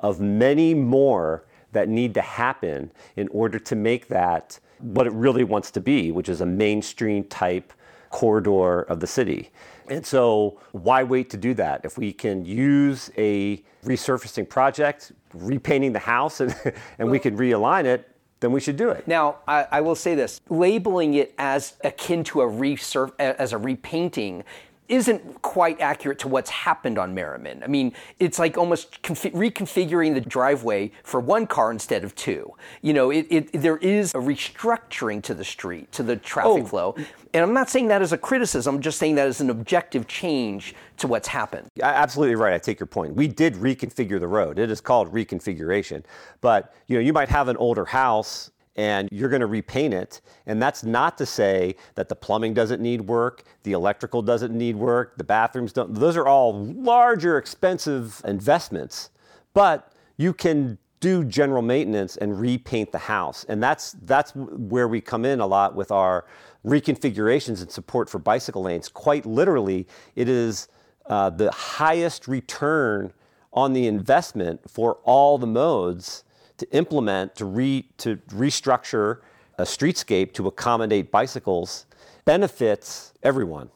of 0.00 0.20
many 0.20 0.74
more 0.74 1.44
that 1.72 1.88
need 1.88 2.14
to 2.14 2.20
happen 2.20 2.90
in 3.16 3.28
order 3.28 3.58
to 3.58 3.76
make 3.76 4.08
that 4.08 4.58
what 4.78 5.06
it 5.06 5.12
really 5.12 5.44
wants 5.44 5.70
to 5.72 5.80
be, 5.80 6.12
which 6.12 6.28
is 6.28 6.40
a 6.40 6.46
mainstream 6.46 7.24
type 7.24 7.72
corridor 8.10 8.82
of 8.82 9.00
the 9.00 9.06
city. 9.06 9.50
And 9.88 10.04
so, 10.04 10.60
why 10.72 11.02
wait 11.02 11.30
to 11.30 11.36
do 11.36 11.52
that? 11.54 11.84
If 11.84 11.98
we 11.98 12.12
can 12.12 12.44
use 12.44 13.10
a 13.16 13.62
resurfacing 13.84 14.48
project, 14.48 15.12
repainting 15.34 15.92
the 15.92 15.98
house, 15.98 16.40
and, 16.42 16.54
and 16.64 16.74
well, 16.98 17.08
we 17.08 17.18
can 17.18 17.36
realign 17.36 17.84
it, 17.84 18.13
then 18.44 18.52
we 18.52 18.60
should 18.60 18.76
do 18.76 18.90
it. 18.90 19.08
Now, 19.08 19.38
I, 19.48 19.66
I 19.70 19.80
will 19.80 19.94
say 19.94 20.14
this: 20.14 20.40
labeling 20.48 21.14
it 21.14 21.34
as 21.38 21.74
akin 21.82 22.22
to 22.24 22.42
a 22.42 22.46
resurf 22.46 23.12
as 23.18 23.52
a 23.52 23.58
repainting 23.58 24.44
isn't 24.88 25.40
quite 25.42 25.80
accurate 25.80 26.18
to 26.20 26.28
what's 26.28 26.50
happened 26.50 26.98
on 26.98 27.14
Merrimon. 27.14 27.62
I 27.62 27.66
mean, 27.66 27.92
it's 28.20 28.38
like 28.38 28.58
almost 28.58 29.02
confi- 29.02 29.32
reconfiguring 29.32 30.12
the 30.14 30.20
driveway 30.20 30.92
for 31.02 31.20
one 31.20 31.46
car 31.46 31.70
instead 31.70 32.04
of 32.04 32.14
two. 32.14 32.52
You 32.82 32.92
know, 32.92 33.10
it, 33.10 33.26
it, 33.30 33.52
there 33.62 33.78
is 33.78 34.10
a 34.14 34.18
restructuring 34.18 35.22
to 35.22 35.34
the 35.34 35.44
street, 35.44 35.90
to 35.92 36.02
the 36.02 36.16
traffic 36.16 36.64
Oh. 36.64 36.66
flow. 36.66 36.94
And 37.32 37.42
I'm 37.42 37.54
not 37.54 37.70
saying 37.70 37.88
that 37.88 38.02
as 38.02 38.12
a 38.12 38.18
criticism, 38.18 38.76
I'm 38.76 38.80
just 38.82 38.98
saying 38.98 39.14
that 39.16 39.26
as 39.26 39.40
an 39.40 39.50
objective 39.50 40.06
change 40.06 40.74
to 40.98 41.06
what's 41.08 41.28
happened. 41.28 41.68
Absolutely 41.82 42.36
right. 42.36 42.52
I 42.54 42.58
take 42.58 42.78
your 42.78 42.86
point. 42.86 43.14
We 43.14 43.26
did 43.26 43.54
reconfigure 43.54 44.20
the 44.20 44.28
road. 44.28 44.58
It 44.58 44.70
is 44.70 44.80
called 44.80 45.12
reconfiguration. 45.12 46.04
But 46.42 46.74
you 46.86 46.96
know, 46.96 47.00
you 47.02 47.12
might 47.12 47.28
have 47.30 47.48
an 47.48 47.56
older 47.56 47.86
house 47.86 48.50
and 48.76 49.08
you're 49.12 49.28
going 49.28 49.40
to 49.40 49.46
repaint 49.46 49.94
it, 49.94 50.20
and 50.46 50.60
that's 50.60 50.82
not 50.82 51.16
to 51.18 51.26
say 51.26 51.76
that 51.94 52.08
the 52.08 52.16
plumbing 52.16 52.54
doesn't 52.54 52.80
need 52.80 53.02
work, 53.02 53.44
the 53.62 53.72
electrical 53.72 54.22
doesn't 54.22 54.52
need 54.52 54.76
work, 54.76 55.16
the 55.16 55.24
bathrooms 55.24 55.72
don't. 55.72 55.94
Those 55.94 56.16
are 56.16 56.26
all 56.26 56.64
larger, 56.64 57.38
expensive 57.38 58.20
investments. 58.24 59.10
But 59.52 59.92
you 60.16 60.32
can 60.32 60.78
do 61.00 61.24
general 61.24 61.62
maintenance 61.62 62.16
and 62.16 62.40
repaint 62.40 62.90
the 62.90 62.98
house, 62.98 63.44
and 63.48 63.62
that's 63.62 63.92
that's 64.02 64.32
where 64.34 64.88
we 64.88 65.00
come 65.00 65.24
in 65.24 65.40
a 65.40 65.46
lot 65.46 65.74
with 65.74 65.92
our 65.92 66.24
reconfigurations 66.64 67.60
and 67.60 67.70
support 67.70 68.08
for 68.08 68.18
bicycle 68.18 68.62
lanes. 68.62 68.88
Quite 68.88 69.26
literally, 69.26 69.86
it 70.16 70.28
is 70.28 70.68
uh, 71.06 71.30
the 71.30 71.50
highest 71.52 72.26
return 72.26 73.12
on 73.52 73.72
the 73.72 73.86
investment 73.86 74.68
for 74.68 74.94
all 75.04 75.38
the 75.38 75.46
modes 75.46 76.24
to 76.58 76.70
implement 76.72 77.34
to 77.36 77.44
re 77.44 77.86
to 77.98 78.16
restructure 78.30 79.18
a 79.58 79.62
streetscape 79.62 80.32
to 80.34 80.48
accommodate 80.48 81.10
bicycles 81.10 81.86
benefits 82.24 83.12
everyone. 83.22 83.70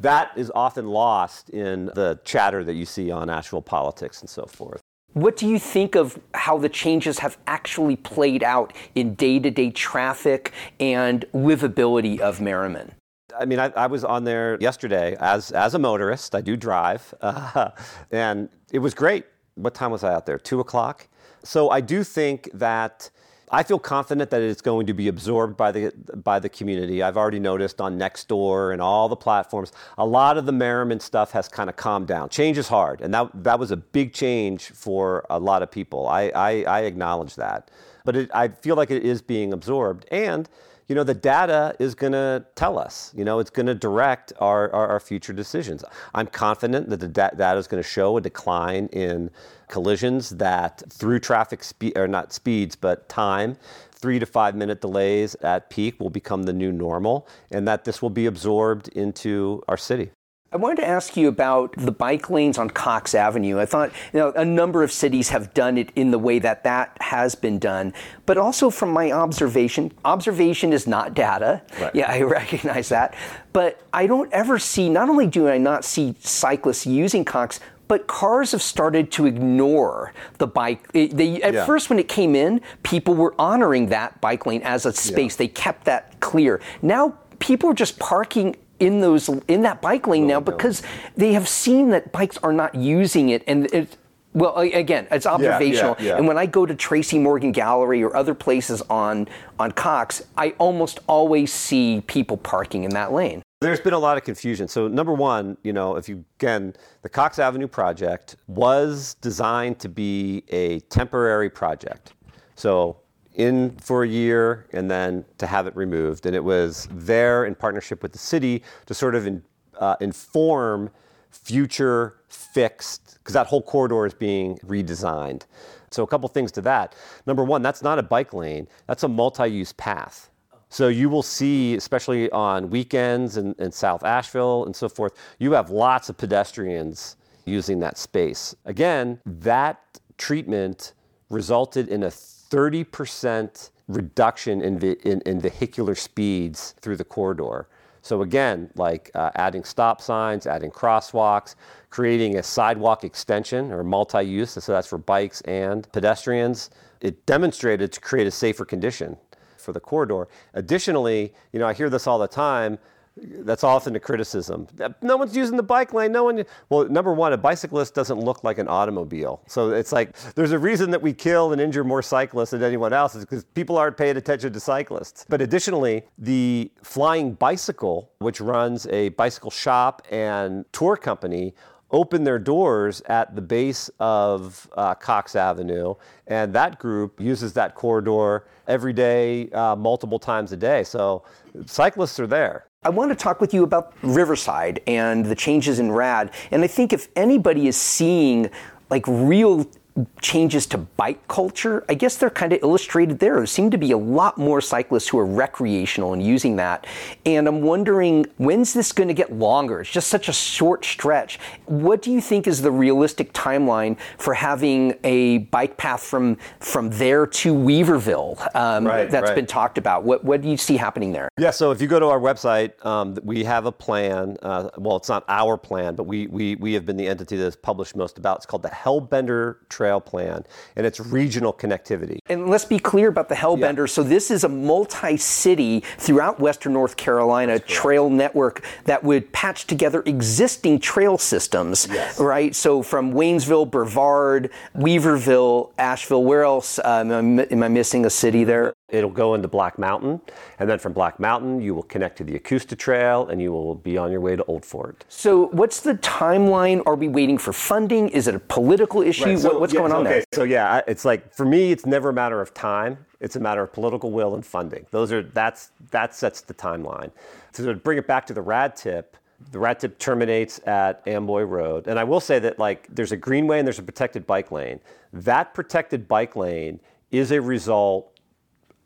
That 0.00 0.32
is 0.34 0.50
often 0.54 0.86
lost 0.88 1.50
in 1.50 1.86
the 1.86 2.18
chatter 2.24 2.64
that 2.64 2.74
you 2.74 2.86
see 2.86 3.10
on 3.10 3.28
Asheville 3.28 3.62
politics 3.62 4.20
and 4.20 4.30
so 4.30 4.46
forth. 4.46 4.80
What 5.12 5.36
do 5.36 5.46
you 5.46 5.58
think 5.58 5.96
of 5.96 6.18
how 6.34 6.56
the 6.56 6.68
changes 6.68 7.18
have 7.18 7.36
actually 7.46 7.96
played 7.96 8.44
out 8.44 8.72
in 8.94 9.14
day 9.14 9.38
to 9.40 9.50
day 9.50 9.70
traffic 9.70 10.52
and 10.78 11.24
livability 11.34 12.20
of 12.20 12.38
Merrimon? 12.38 12.92
I 13.38 13.44
mean, 13.44 13.58
I, 13.58 13.72
I 13.76 13.86
was 13.86 14.04
on 14.04 14.24
there 14.24 14.56
yesterday 14.60 15.16
as 15.20 15.50
as 15.50 15.74
a 15.74 15.78
motorist. 15.78 16.34
I 16.34 16.40
do 16.40 16.56
drive, 16.56 17.12
uh, 17.20 17.70
and 18.10 18.48
it 18.72 18.78
was 18.78 18.94
great. 18.94 19.26
What 19.56 19.74
time 19.74 19.90
was 19.90 20.04
I 20.04 20.14
out 20.14 20.26
there? 20.26 20.38
Two 20.38 20.60
o'clock. 20.60 21.08
So 21.42 21.70
I 21.70 21.80
do 21.80 22.04
think 22.04 22.50
that 22.54 23.10
I 23.52 23.64
feel 23.64 23.80
confident 23.80 24.30
that 24.30 24.42
it's 24.42 24.60
going 24.60 24.86
to 24.86 24.94
be 24.94 25.08
absorbed 25.08 25.56
by 25.56 25.72
the 25.72 25.92
by 26.22 26.38
the 26.38 26.48
community. 26.48 27.02
I've 27.02 27.16
already 27.16 27.40
noticed 27.40 27.80
on 27.80 27.98
Nextdoor 27.98 28.72
and 28.72 28.80
all 28.80 29.08
the 29.08 29.16
platforms, 29.16 29.72
a 29.98 30.06
lot 30.06 30.38
of 30.38 30.46
the 30.46 30.52
Merrimon 30.52 31.02
stuff 31.02 31.32
has 31.32 31.48
kind 31.48 31.68
of 31.68 31.76
calmed 31.76 32.06
down. 32.06 32.28
Change 32.28 32.58
is 32.58 32.68
hard, 32.68 33.00
and 33.00 33.12
that 33.12 33.30
that 33.42 33.58
was 33.58 33.72
a 33.72 33.76
big 33.76 34.12
change 34.12 34.70
for 34.70 35.26
a 35.30 35.38
lot 35.38 35.62
of 35.62 35.70
people. 35.70 36.06
I 36.06 36.30
I, 36.34 36.62
I 36.62 36.80
acknowledge 36.82 37.34
that, 37.36 37.70
but 38.04 38.14
it, 38.14 38.30
I 38.32 38.48
feel 38.48 38.76
like 38.76 38.90
it 38.90 39.02
is 39.02 39.20
being 39.20 39.52
absorbed 39.52 40.06
and 40.12 40.48
you 40.90 40.96
know, 40.96 41.04
the 41.04 41.14
data 41.14 41.76
is 41.78 41.94
going 41.94 42.14
to 42.14 42.44
tell 42.56 42.76
us. 42.76 43.12
You 43.16 43.24
know, 43.24 43.38
it's 43.38 43.48
going 43.48 43.66
to 43.66 43.76
direct 43.76 44.32
our, 44.40 44.72
our, 44.72 44.88
our, 44.88 44.98
future 44.98 45.32
decisions. 45.32 45.84
I'm 46.12 46.26
confident 46.26 46.90
that 46.90 46.98
the 46.98 47.06
da- 47.06 47.30
data 47.30 47.60
is 47.60 47.68
going 47.68 47.80
to 47.80 47.88
show 47.88 48.16
a 48.16 48.20
decline 48.20 48.86
in 48.86 49.30
collisions 49.68 50.30
that 50.30 50.82
through 50.92 51.20
traffic 51.20 51.62
speed, 51.62 51.96
or 51.96 52.08
not 52.08 52.32
speeds, 52.32 52.74
but 52.74 53.08
time, 53.08 53.56
three 53.92 54.18
to 54.18 54.26
five 54.26 54.56
minute 54.56 54.80
delays 54.80 55.36
at 55.42 55.70
peak 55.70 56.00
will 56.00 56.10
become 56.10 56.42
the 56.42 56.52
new 56.52 56.72
normal, 56.72 57.28
and 57.52 57.68
that 57.68 57.84
this 57.84 58.02
will 58.02 58.10
be 58.10 58.26
absorbed 58.26 58.88
into 58.88 59.62
our 59.68 59.76
city. 59.76 60.10
I 60.52 60.56
wanted 60.56 60.76
to 60.78 60.88
ask 60.88 61.16
you 61.16 61.28
about 61.28 61.72
the 61.76 61.92
bike 61.92 62.28
lanes 62.28 62.58
on 62.58 62.70
Cox 62.70 63.14
Avenue. 63.14 63.60
I 63.60 63.66
thought 63.66 63.92
you 64.12 64.18
know, 64.18 64.32
a 64.32 64.44
number 64.44 64.82
of 64.82 64.90
cities 64.90 65.28
have 65.28 65.54
done 65.54 65.78
it 65.78 65.92
in 65.94 66.10
the 66.10 66.18
way 66.18 66.40
that 66.40 66.64
that 66.64 66.96
has 67.00 67.36
been 67.36 67.60
done, 67.60 67.92
but 68.26 68.36
also 68.36 68.68
from 68.68 68.90
my 68.90 69.12
observation, 69.12 69.92
observation 70.04 70.72
is 70.72 70.88
not 70.88 71.14
data. 71.14 71.62
Right. 71.80 71.94
Yeah, 71.94 72.10
I 72.10 72.22
recognize 72.38 72.88
that. 72.88 73.14
But 73.52 73.80
I 73.92 74.08
don't 74.08 74.32
ever 74.32 74.58
see, 74.58 74.88
not 74.88 75.08
only 75.08 75.28
do 75.28 75.48
I 75.48 75.56
not 75.58 75.84
see 75.84 76.16
cyclists 76.18 76.84
using 76.84 77.24
Cox, 77.24 77.60
but 77.86 78.08
cars 78.08 78.50
have 78.50 78.62
started 78.62 79.12
to 79.12 79.26
ignore 79.26 80.12
the 80.38 80.48
bike. 80.48 80.90
They, 80.90 81.40
at 81.42 81.54
Yeah. 81.54 81.64
first, 81.64 81.90
when 81.90 82.00
it 82.00 82.08
came 82.08 82.34
in, 82.34 82.60
people 82.82 83.14
were 83.14 83.34
honoring 83.38 83.86
that 83.90 84.20
bike 84.20 84.46
lane 84.46 84.62
as 84.62 84.84
a 84.84 84.92
space. 84.92 85.36
They 85.36 85.48
kept 85.48 85.84
that 85.84 86.18
clear. 86.18 86.60
Now, 86.82 87.14
people 87.38 87.70
are 87.70 87.74
just 87.74 88.00
parking 88.00 88.56
in 88.80 89.00
those 89.00 89.28
in 89.46 89.62
that 89.62 89.80
bike 89.80 90.06
lane 90.06 90.26
now 90.26 90.40
because 90.40 90.82
they 91.16 91.34
have 91.34 91.48
seen 91.48 91.90
that 91.90 92.10
bikes 92.10 92.38
are 92.38 92.52
not 92.52 92.74
using 92.74 93.28
it, 93.28 93.44
and 93.46 93.72
it. 93.72 93.96
Well, 94.32 94.56
again, 94.58 95.08
it's 95.10 95.26
observational. 95.26 95.96
yeah. 95.98 96.16
And 96.16 96.28
when 96.28 96.38
I 96.38 96.46
go 96.46 96.64
to 96.64 96.72
Tracy 96.72 97.18
Morgan 97.18 97.50
Gallery 97.50 98.00
or 98.00 98.14
other 98.16 98.32
places 98.32 98.80
on 98.82 99.28
on 99.58 99.72
Cox, 99.72 100.22
I 100.36 100.50
almost 100.58 101.00
always 101.08 101.52
see 101.52 102.02
people 102.06 102.36
parking 102.36 102.84
in 102.84 102.90
that 102.90 103.12
lane. 103.12 103.42
There's 103.60 103.80
been 103.80 103.92
a 103.92 103.98
lot 103.98 104.16
of 104.16 104.22
confusion. 104.22 104.68
So 104.68 104.88
number 104.88 105.12
one, 105.12 105.58
you 105.64 105.72
know, 105.72 105.96
if 105.96 106.08
you 106.08 106.24
again, 106.38 106.74
the 107.02 107.08
Cox 107.08 107.38
Avenue 107.40 107.66
project 107.66 108.36
was 108.46 109.14
designed 109.20 109.80
to 109.80 109.88
be 109.88 110.44
a 110.48 110.80
temporary 110.80 111.50
project. 111.50 112.12
So 112.54 112.98
in 113.34 113.76
for 113.76 114.02
a 114.02 114.08
year 114.08 114.66
and 114.72 114.90
then 114.90 115.24
to 115.38 115.46
have 115.46 115.66
it 115.66 115.76
removed, 115.76 116.26
and 116.26 116.34
it 116.34 116.42
was 116.42 116.88
there 116.90 117.44
in 117.44 117.54
partnership 117.54 118.02
with 118.02 118.12
the 118.12 118.18
city 118.18 118.62
to 118.86 118.94
sort 118.94 119.14
of 119.14 119.26
in, 119.26 119.42
uh, 119.78 119.96
inform 120.00 120.90
future 121.30 122.16
fixed 122.28 123.18
because 123.18 123.34
that 123.34 123.46
whole 123.46 123.62
corridor 123.62 124.06
is 124.06 124.14
being 124.14 124.58
redesigned. 124.58 125.42
So 125.90 126.02
a 126.02 126.06
couple 126.06 126.28
things 126.28 126.52
to 126.52 126.60
that. 126.62 126.94
Number 127.26 127.44
one, 127.44 127.62
that's 127.62 127.82
not 127.82 127.98
a 127.98 128.02
bike 128.02 128.32
lane. 128.32 128.68
That's 128.86 129.02
a 129.02 129.08
multi-use 129.08 129.72
path. 129.72 130.30
So 130.68 130.86
you 130.86 131.08
will 131.08 131.24
see, 131.24 131.74
especially 131.74 132.30
on 132.30 132.70
weekends 132.70 133.36
in, 133.36 133.54
in 133.58 133.72
South 133.72 134.04
Asheville 134.04 134.66
and 134.66 134.74
so 134.74 134.88
forth, 134.88 135.14
you 135.40 135.52
have 135.52 135.70
lots 135.70 136.08
of 136.08 136.16
pedestrians 136.16 137.16
using 137.44 137.80
that 137.80 137.98
space. 137.98 138.54
Again, 138.64 139.20
that 139.26 139.80
treatment 140.16 140.92
resulted 141.28 141.88
in 141.88 142.04
a 142.04 142.12
30% 142.50 143.70
reduction 143.88 144.60
in, 144.62 144.80
in, 144.82 145.20
in 145.22 145.40
vehicular 145.40 145.94
speeds 145.94 146.74
through 146.80 146.96
the 146.96 147.04
corridor. 147.04 147.68
So 148.02 148.22
again, 148.22 148.70
like 148.76 149.10
uh, 149.14 149.30
adding 149.34 149.64
stop 149.64 150.00
signs, 150.00 150.46
adding 150.46 150.70
crosswalks, 150.70 151.54
creating 151.90 152.38
a 152.38 152.42
sidewalk 152.42 153.04
extension 153.04 153.72
or 153.72 153.84
multi-use, 153.84 154.52
so 154.52 154.72
that's 154.72 154.86
for 154.86 154.98
bikes 154.98 155.40
and 155.42 155.90
pedestrians. 155.92 156.70
It 157.00 157.26
demonstrated 157.26 157.92
to 157.92 158.00
create 158.00 158.26
a 158.26 158.30
safer 158.30 158.64
condition 158.64 159.16
for 159.56 159.72
the 159.72 159.80
corridor. 159.80 160.28
Additionally, 160.54 161.34
you 161.52 161.58
know, 161.58 161.66
I 161.66 161.74
hear 161.74 161.90
this 161.90 162.06
all 162.06 162.18
the 162.18 162.28
time. 162.28 162.78
That's 163.16 163.64
often 163.64 163.96
a 163.96 164.00
criticism. 164.00 164.66
No 165.02 165.16
one's 165.16 165.36
using 165.36 165.56
the 165.56 165.62
bike 165.62 165.92
lane. 165.92 166.12
No 166.12 166.24
one. 166.24 166.44
Well, 166.68 166.88
number 166.88 167.12
one, 167.12 167.32
a 167.32 167.36
bicyclist 167.36 167.94
doesn't 167.94 168.18
look 168.18 168.44
like 168.44 168.58
an 168.58 168.68
automobile. 168.68 169.42
So 169.46 169.70
it's 169.70 169.92
like 169.92 170.16
there's 170.34 170.52
a 170.52 170.58
reason 170.58 170.90
that 170.92 171.02
we 171.02 171.12
kill 171.12 171.52
and 171.52 171.60
injure 171.60 171.84
more 171.84 172.02
cyclists 172.02 172.50
than 172.50 172.62
anyone 172.62 172.92
else 172.92 173.14
is 173.14 173.24
because 173.24 173.44
people 173.44 173.76
aren't 173.76 173.96
paying 173.96 174.16
attention 174.16 174.52
to 174.52 174.60
cyclists. 174.60 175.26
But 175.28 175.40
additionally, 175.42 176.04
the 176.18 176.70
Flying 176.82 177.34
Bicycle, 177.34 178.10
which 178.20 178.40
runs 178.40 178.86
a 178.86 179.10
bicycle 179.10 179.50
shop 179.50 180.02
and 180.10 180.64
tour 180.72 180.96
company, 180.96 181.54
opened 181.90 182.26
their 182.26 182.38
doors 182.38 183.02
at 183.06 183.34
the 183.34 183.42
base 183.42 183.90
of 183.98 184.70
uh, 184.76 184.94
Cox 184.94 185.34
Avenue, 185.34 185.94
and 186.28 186.52
that 186.52 186.78
group 186.78 187.20
uses 187.20 187.52
that 187.54 187.74
corridor 187.74 188.46
every 188.68 188.92
day, 188.92 189.50
uh, 189.50 189.74
multiple 189.74 190.18
times 190.18 190.52
a 190.52 190.56
day. 190.56 190.84
So 190.84 191.24
cyclists 191.66 192.20
are 192.20 192.28
there. 192.28 192.66
I 192.82 192.88
want 192.88 193.10
to 193.10 193.14
talk 193.14 193.42
with 193.42 193.52
you 193.52 193.62
about 193.62 193.92
Riverside 194.00 194.80
and 194.86 195.26
the 195.26 195.34
changes 195.34 195.78
in 195.78 195.92
RAD. 195.92 196.32
And 196.50 196.62
I 196.62 196.66
think 196.66 196.94
if 196.94 197.08
anybody 197.14 197.68
is 197.68 197.76
seeing 197.76 198.48
like 198.88 199.04
real 199.06 199.70
changes 200.20 200.66
to 200.66 200.78
bike 200.78 201.26
culture, 201.28 201.84
I 201.88 201.94
guess 201.94 202.16
they're 202.16 202.30
kind 202.30 202.52
of 202.52 202.62
illustrated 202.62 203.18
there. 203.18 203.36
There 203.36 203.46
seem 203.46 203.70
to 203.70 203.78
be 203.78 203.92
a 203.92 203.98
lot 203.98 204.38
more 204.38 204.60
cyclists 204.60 205.08
who 205.08 205.18
are 205.18 205.26
recreational 205.26 206.12
and 206.12 206.22
using 206.22 206.56
that. 206.56 206.86
And 207.26 207.48
I'm 207.48 207.62
wondering, 207.62 208.26
when's 208.36 208.72
this 208.72 208.92
going 208.92 209.08
to 209.08 209.14
get 209.14 209.32
longer? 209.32 209.80
It's 209.80 209.90
just 209.90 210.08
such 210.08 210.28
a 210.28 210.32
short 210.32 210.84
stretch. 210.84 211.38
What 211.66 212.02
do 212.02 212.10
you 212.10 212.20
think 212.20 212.46
is 212.46 212.62
the 212.62 212.70
realistic 212.70 213.32
timeline 213.32 213.98
for 214.18 214.34
having 214.34 214.94
a 215.04 215.38
bike 215.38 215.76
path 215.76 216.02
from 216.02 216.36
from 216.58 216.90
there 216.90 217.26
to 217.26 217.54
Weaverville 217.54 218.54
um, 218.54 218.86
Right, 218.86 219.10
that's 219.10 219.28
right. 219.28 219.34
been 219.34 219.46
talked 219.46 219.78
about? 219.78 220.04
What, 220.04 220.24
what 220.24 220.40
do 220.40 220.48
you 220.48 220.56
see 220.56 220.76
happening 220.76 221.12
there? 221.12 221.28
Yeah, 221.38 221.50
so 221.50 221.70
if 221.70 221.80
you 221.80 221.88
go 221.88 222.00
to 222.00 222.06
our 222.06 222.20
website, 222.20 222.84
um, 222.84 223.16
we 223.22 223.44
have 223.44 223.66
a 223.66 223.72
plan. 223.72 224.36
Uh, 224.42 224.70
well, 224.78 224.96
it's 224.96 225.08
not 225.08 225.24
our 225.28 225.56
plan, 225.56 225.94
but 225.94 226.04
we, 226.04 226.26
we, 226.28 226.56
we 226.56 226.72
have 226.74 226.86
been 226.86 226.96
the 226.96 227.06
entity 227.06 227.36
that 227.36 227.44
has 227.44 227.56
published 227.56 227.96
most 227.96 228.18
about. 228.18 228.38
It's 228.38 228.46
called 228.46 228.62
the 228.62 228.68
Hellbender 228.68 229.56
trail 229.80 229.98
plan 229.98 230.44
and 230.76 230.84
its 230.84 231.00
regional 231.00 231.54
connectivity. 231.54 232.18
And 232.26 232.50
let's 232.50 232.66
be 232.66 232.78
clear 232.78 233.08
about 233.08 233.30
the 233.30 233.34
Hellbender. 233.34 233.88
Yeah. 233.88 233.94
So 233.94 234.02
this 234.02 234.30
is 234.30 234.44
a 234.44 234.48
multi-city 234.48 235.80
throughout 235.96 236.38
Western 236.38 236.74
North 236.74 236.98
Carolina 236.98 237.58
trail 237.58 238.10
network 238.10 238.62
that 238.84 239.02
would 239.02 239.32
patch 239.32 239.66
together 239.66 240.02
existing 240.04 240.80
trail 240.80 241.16
systems, 241.16 241.88
yes. 241.90 242.20
right? 242.20 242.54
So 242.54 242.82
from 242.82 243.14
Waynesville, 243.14 243.70
Brevard, 243.70 244.50
Weaverville, 244.76 245.70
Asheville. 245.78 246.24
Where 246.24 246.44
else 246.44 246.78
um, 246.84 247.40
am 247.40 247.62
I 247.62 247.68
missing 247.68 248.04
a 248.04 248.10
city 248.10 248.44
there? 248.44 248.74
It'll 248.90 249.10
go 249.10 249.34
into 249.34 249.48
Black 249.48 249.78
Mountain, 249.78 250.20
and 250.58 250.68
then 250.68 250.78
from 250.78 250.92
Black 250.92 251.20
Mountain, 251.20 251.60
you 251.60 251.74
will 251.74 251.82
connect 251.84 252.18
to 252.18 252.24
the 252.24 252.38
Ecusta 252.38 252.76
Trail, 252.76 253.28
and 253.28 253.40
you 253.40 253.52
will 253.52 253.74
be 253.74 253.96
on 253.96 254.10
your 254.10 254.20
way 254.20 254.36
to 254.36 254.44
Old 254.44 254.64
Fort. 254.64 255.04
So, 255.08 255.46
what's 255.48 255.80
the 255.80 255.94
timeline? 255.96 256.82
Are 256.86 256.94
we 256.94 257.08
waiting 257.08 257.38
for 257.38 257.52
funding? 257.52 258.08
Is 258.08 258.28
it 258.28 258.34
a 258.34 258.40
political 258.40 259.02
issue? 259.02 259.26
Right. 259.26 259.38
So, 259.38 259.58
what's 259.58 259.72
going 259.72 259.92
on 259.92 260.06
okay. 260.06 260.16
there? 260.16 260.24
So, 260.32 260.44
yeah, 260.44 260.80
it's 260.86 261.04
like 261.04 261.32
for 261.34 261.44
me, 261.44 261.72
it's 261.72 261.86
never 261.86 262.10
a 262.10 262.12
matter 262.12 262.40
of 262.40 262.54
time. 262.54 262.98
It's 263.20 263.36
a 263.36 263.40
matter 263.40 263.62
of 263.62 263.72
political 263.72 264.10
will 264.10 264.34
and 264.34 264.44
funding. 264.44 264.86
Those 264.90 265.12
are 265.12 265.22
that's 265.22 265.70
that 265.90 266.14
sets 266.14 266.40
the 266.40 266.54
timeline. 266.54 267.10
So, 267.52 267.64
to 267.66 267.74
bring 267.74 267.98
it 267.98 268.06
back 268.06 268.26
to 268.26 268.34
the 268.34 268.42
RADTIP, 268.42 269.04
the 269.52 269.58
RADTIP 269.58 269.98
terminates 269.98 270.60
at 270.66 271.02
Amboy 271.06 271.42
Road, 271.42 271.86
and 271.86 271.98
I 271.98 272.04
will 272.04 272.20
say 272.20 272.38
that 272.40 272.58
like 272.58 272.86
there's 272.94 273.12
a 273.12 273.16
greenway 273.16 273.58
and 273.58 273.66
there's 273.66 273.78
a 273.78 273.82
protected 273.82 274.26
bike 274.26 274.52
lane. 274.52 274.80
That 275.12 275.54
protected 275.54 276.06
bike 276.06 276.36
lane 276.36 276.80
is 277.10 277.32
a 277.32 277.40
result 277.40 278.09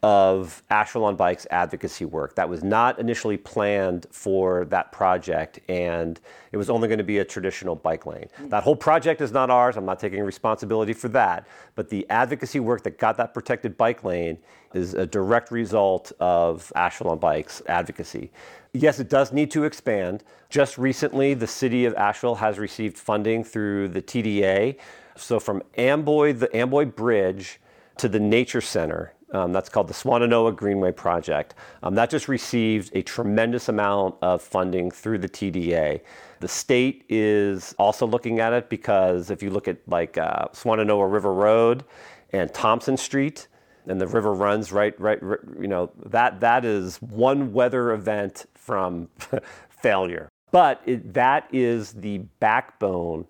of 0.04 0.62
on 0.70 1.16
Bikes 1.16 1.46
advocacy 1.50 2.04
work. 2.04 2.34
That 2.34 2.46
was 2.46 2.62
not 2.62 2.98
initially 2.98 3.38
planned 3.38 4.06
for 4.10 4.66
that 4.66 4.92
project, 4.92 5.60
and 5.68 6.20
it 6.52 6.58
was 6.58 6.68
only 6.68 6.88
going 6.88 6.98
to 6.98 7.04
be 7.04 7.18
a 7.18 7.24
traditional 7.24 7.74
bike 7.74 8.04
lane. 8.04 8.28
Mm. 8.38 8.50
That 8.50 8.62
whole 8.62 8.76
project 8.76 9.22
is 9.22 9.32
not 9.32 9.48
ours. 9.48 9.78
I'm 9.78 9.86
not 9.86 9.98
taking 9.98 10.22
responsibility 10.22 10.92
for 10.92 11.08
that. 11.08 11.46
But 11.74 11.88
the 11.88 12.06
advocacy 12.10 12.60
work 12.60 12.82
that 12.82 12.98
got 12.98 13.16
that 13.16 13.32
protected 13.32 13.78
bike 13.78 14.04
lane 14.04 14.36
is 14.74 14.92
a 14.92 15.06
direct 15.06 15.50
result 15.50 16.12
of 16.20 16.70
on 16.76 17.18
Bikes 17.18 17.62
advocacy. 17.66 18.30
Yes, 18.74 19.00
it 19.00 19.08
does 19.08 19.32
need 19.32 19.50
to 19.52 19.64
expand. 19.64 20.22
Just 20.50 20.76
recently, 20.76 21.32
the 21.32 21.46
city 21.46 21.86
of 21.86 21.94
Asheville 21.94 22.34
has 22.34 22.58
received 22.58 22.98
funding 22.98 23.42
through 23.42 23.88
the 23.88 24.02
TDA. 24.02 24.76
So 25.16 25.40
from 25.40 25.62
Amboy, 25.78 26.34
the 26.34 26.54
Amboy 26.54 26.84
Bridge 26.86 27.58
to 27.98 28.08
the 28.08 28.20
Nature 28.20 28.60
Center, 28.60 29.14
um, 29.34 29.52
that's 29.52 29.68
called 29.68 29.88
the 29.88 29.94
Swannanoa 29.94 30.54
Greenway 30.54 30.92
Project. 30.92 31.54
Um, 31.82 31.94
that 31.96 32.08
just 32.08 32.28
received 32.28 32.90
a 32.94 33.02
tremendous 33.02 33.68
amount 33.68 34.14
of 34.22 34.40
funding 34.40 34.90
through 34.90 35.18
the 35.18 35.28
TDA. 35.28 36.00
The 36.40 36.48
state 36.48 37.04
is 37.08 37.74
also 37.78 38.06
looking 38.06 38.40
at 38.40 38.52
it 38.52 38.68
because 38.68 39.30
if 39.30 39.42
you 39.42 39.50
look 39.50 39.66
at 39.68 39.78
like 39.88 40.16
uh, 40.16 40.46
Swannanoa 40.52 41.10
River 41.10 41.32
Road 41.32 41.84
and 42.32 42.52
Thompson 42.54 42.96
Street, 42.96 43.48
and 43.86 44.00
the 44.00 44.06
river 44.06 44.32
runs 44.32 44.72
right, 44.72 44.98
right, 44.98 45.18
you 45.60 45.68
know, 45.68 45.90
that 46.06 46.40
that 46.40 46.64
is 46.64 46.96
one 47.02 47.52
weather 47.52 47.92
event 47.92 48.46
from 48.54 49.08
failure. 49.68 50.28
But 50.50 50.80
it, 50.86 51.12
that 51.14 51.48
is 51.52 51.92
the 51.92 52.18
backbone 52.40 53.26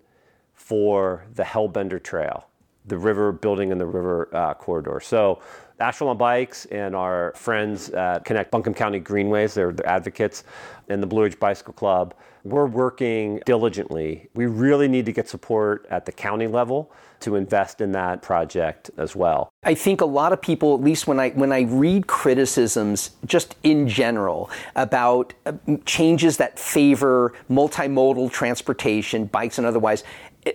for 0.53 1.25
the 1.33 1.43
Hellbender 1.43 2.01
Trail, 2.01 2.47
the 2.87 2.97
river 2.97 3.31
building 3.31 3.71
in 3.71 3.77
the 3.77 3.85
river 3.85 4.29
uh, 4.33 4.53
corridor. 4.53 4.99
So 4.99 5.41
on 5.79 6.17
Bikes 6.17 6.65
and 6.65 6.95
our 6.95 7.33
friends 7.35 7.89
at 7.89 8.23
Connect 8.23 8.51
Buncombe 8.51 8.73
County 8.73 8.99
Greenways, 8.99 9.53
they're, 9.53 9.71
they're 9.71 9.87
advocates, 9.87 10.43
and 10.87 11.01
the 11.01 11.07
Blue 11.07 11.23
Ridge 11.23 11.39
Bicycle 11.39 11.73
Club, 11.73 12.13
we're 12.43 12.67
working 12.67 13.41
diligently. 13.45 14.29
We 14.35 14.45
really 14.45 14.87
need 14.87 15.05
to 15.07 15.11
get 15.11 15.27
support 15.27 15.87
at 15.89 16.05
the 16.05 16.11
county 16.11 16.47
level 16.47 16.91
to 17.21 17.35
invest 17.35 17.81
in 17.81 17.91
that 17.93 18.21
project 18.21 18.91
as 18.97 19.15
well. 19.15 19.49
I 19.63 19.73
think 19.73 20.01
a 20.01 20.05
lot 20.05 20.31
of 20.31 20.41
people, 20.41 20.75
at 20.75 20.81
least 20.81 21.07
when 21.07 21.19
I 21.19 21.31
when 21.31 21.51
I 21.51 21.61
read 21.61 22.05
criticisms 22.05 23.11
just 23.25 23.55
in 23.63 23.87
general 23.87 24.51
about 24.75 25.33
uh, 25.47 25.53
changes 25.85 26.37
that 26.37 26.59
favor 26.59 27.33
multimodal 27.49 28.31
transportation, 28.31 29.25
bikes 29.25 29.57
and 29.57 29.65
otherwise, 29.65 30.03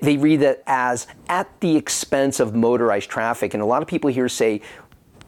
they 0.02 0.16
read 0.16 0.40
that 0.40 0.62
as 0.66 1.06
at 1.28 1.48
the 1.60 1.76
expense 1.76 2.40
of 2.40 2.54
motorized 2.54 3.10
traffic. 3.10 3.54
And 3.54 3.62
a 3.62 3.66
lot 3.66 3.82
of 3.82 3.88
people 3.88 4.10
here 4.10 4.28
say, 4.28 4.62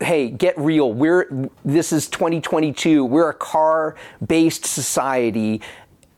hey, 0.00 0.28
get 0.28 0.56
real. 0.58 0.92
We're 0.92 1.48
this 1.64 1.92
is 1.92 2.08
2022. 2.08 3.04
We're 3.04 3.30
a 3.30 3.34
car-based 3.34 4.64
society. 4.64 5.60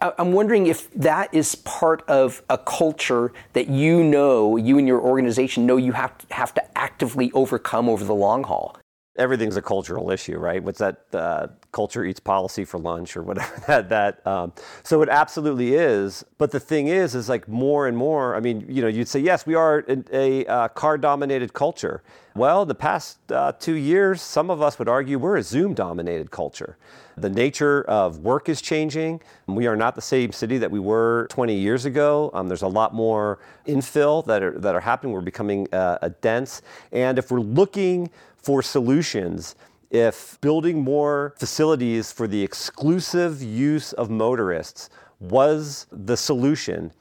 I'm 0.00 0.32
wondering 0.32 0.66
if 0.66 0.92
that 0.94 1.32
is 1.32 1.54
part 1.54 2.02
of 2.08 2.42
a 2.50 2.58
culture 2.58 3.32
that 3.54 3.68
you 3.68 4.04
know, 4.04 4.56
you 4.56 4.76
and 4.78 4.86
your 4.86 5.00
organization 5.00 5.64
know 5.64 5.76
you 5.76 5.92
have 5.92 6.18
to, 6.18 6.34
have 6.34 6.52
to 6.54 6.78
actively 6.78 7.32
overcome 7.32 7.88
over 7.88 8.04
the 8.04 8.14
long 8.14 8.44
haul. 8.44 8.76
Everything's 9.16 9.56
a 9.56 9.62
cultural 9.62 10.10
issue, 10.10 10.36
right? 10.38 10.62
What's 10.62 10.80
that? 10.80 11.04
Uh, 11.12 11.46
culture 11.74 12.04
eats 12.04 12.20
policy 12.20 12.64
for 12.64 12.78
lunch, 12.78 13.16
or 13.16 13.22
whatever 13.22 13.60
that. 13.66 13.88
that 13.90 14.26
um, 14.26 14.52
so 14.82 15.02
it 15.02 15.10
absolutely 15.10 15.74
is. 15.74 16.24
But 16.38 16.50
the 16.50 16.60
thing 16.60 16.88
is, 16.88 17.14
is 17.14 17.28
like 17.28 17.46
more 17.46 17.86
and 17.86 17.96
more. 17.96 18.34
I 18.34 18.40
mean, 18.40 18.64
you 18.66 18.80
know, 18.80 18.88
you'd 18.88 19.08
say 19.08 19.20
yes, 19.20 19.44
we 19.44 19.54
are 19.54 19.84
a, 19.88 20.04
a 20.12 20.46
uh, 20.46 20.68
car-dominated 20.68 21.52
culture, 21.52 22.02
well, 22.36 22.66
the 22.66 22.74
past 22.74 23.30
uh, 23.30 23.52
two 23.52 23.74
years, 23.74 24.20
some 24.20 24.50
of 24.50 24.60
us 24.60 24.76
would 24.80 24.88
argue 24.88 25.20
we're 25.20 25.36
a 25.36 25.42
Zoom 25.42 25.72
dominated 25.72 26.32
culture. 26.32 26.76
The 27.16 27.30
nature 27.30 27.82
of 27.82 28.18
work 28.18 28.48
is 28.48 28.60
changing. 28.60 29.20
We 29.46 29.68
are 29.68 29.76
not 29.76 29.94
the 29.94 30.02
same 30.02 30.32
city 30.32 30.58
that 30.58 30.68
we 30.68 30.80
were 30.80 31.28
20 31.30 31.54
years 31.54 31.84
ago. 31.84 32.32
Um, 32.34 32.48
there's 32.48 32.62
a 32.62 32.68
lot 32.68 32.92
more 32.92 33.38
infill 33.68 34.26
that 34.26 34.42
are, 34.42 34.58
that 34.58 34.74
are 34.74 34.80
happening. 34.80 35.12
We're 35.12 35.20
becoming 35.20 35.72
uh, 35.72 35.98
a 36.02 36.10
dense. 36.10 36.62
And 36.90 37.20
if 37.20 37.30
we're 37.30 37.38
looking 37.38 38.10
for 38.36 38.62
solutions, 38.62 39.54
if 39.90 40.40
building 40.40 40.82
more 40.82 41.34
facilities 41.38 42.12
for 42.12 42.26
the 42.26 42.42
exclusive 42.42 43.42
use 43.42 43.92
of 43.92 44.10
motorists 44.10 44.90
was 45.20 45.86
the 45.92 46.16
solution, 46.16 46.92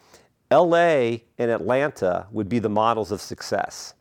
LA 0.52 1.18
and 1.38 1.50
Atlanta 1.52 2.28
would 2.32 2.48
be 2.48 2.60
the 2.60 2.70
models 2.70 3.12
of 3.12 3.22
success 3.22 3.96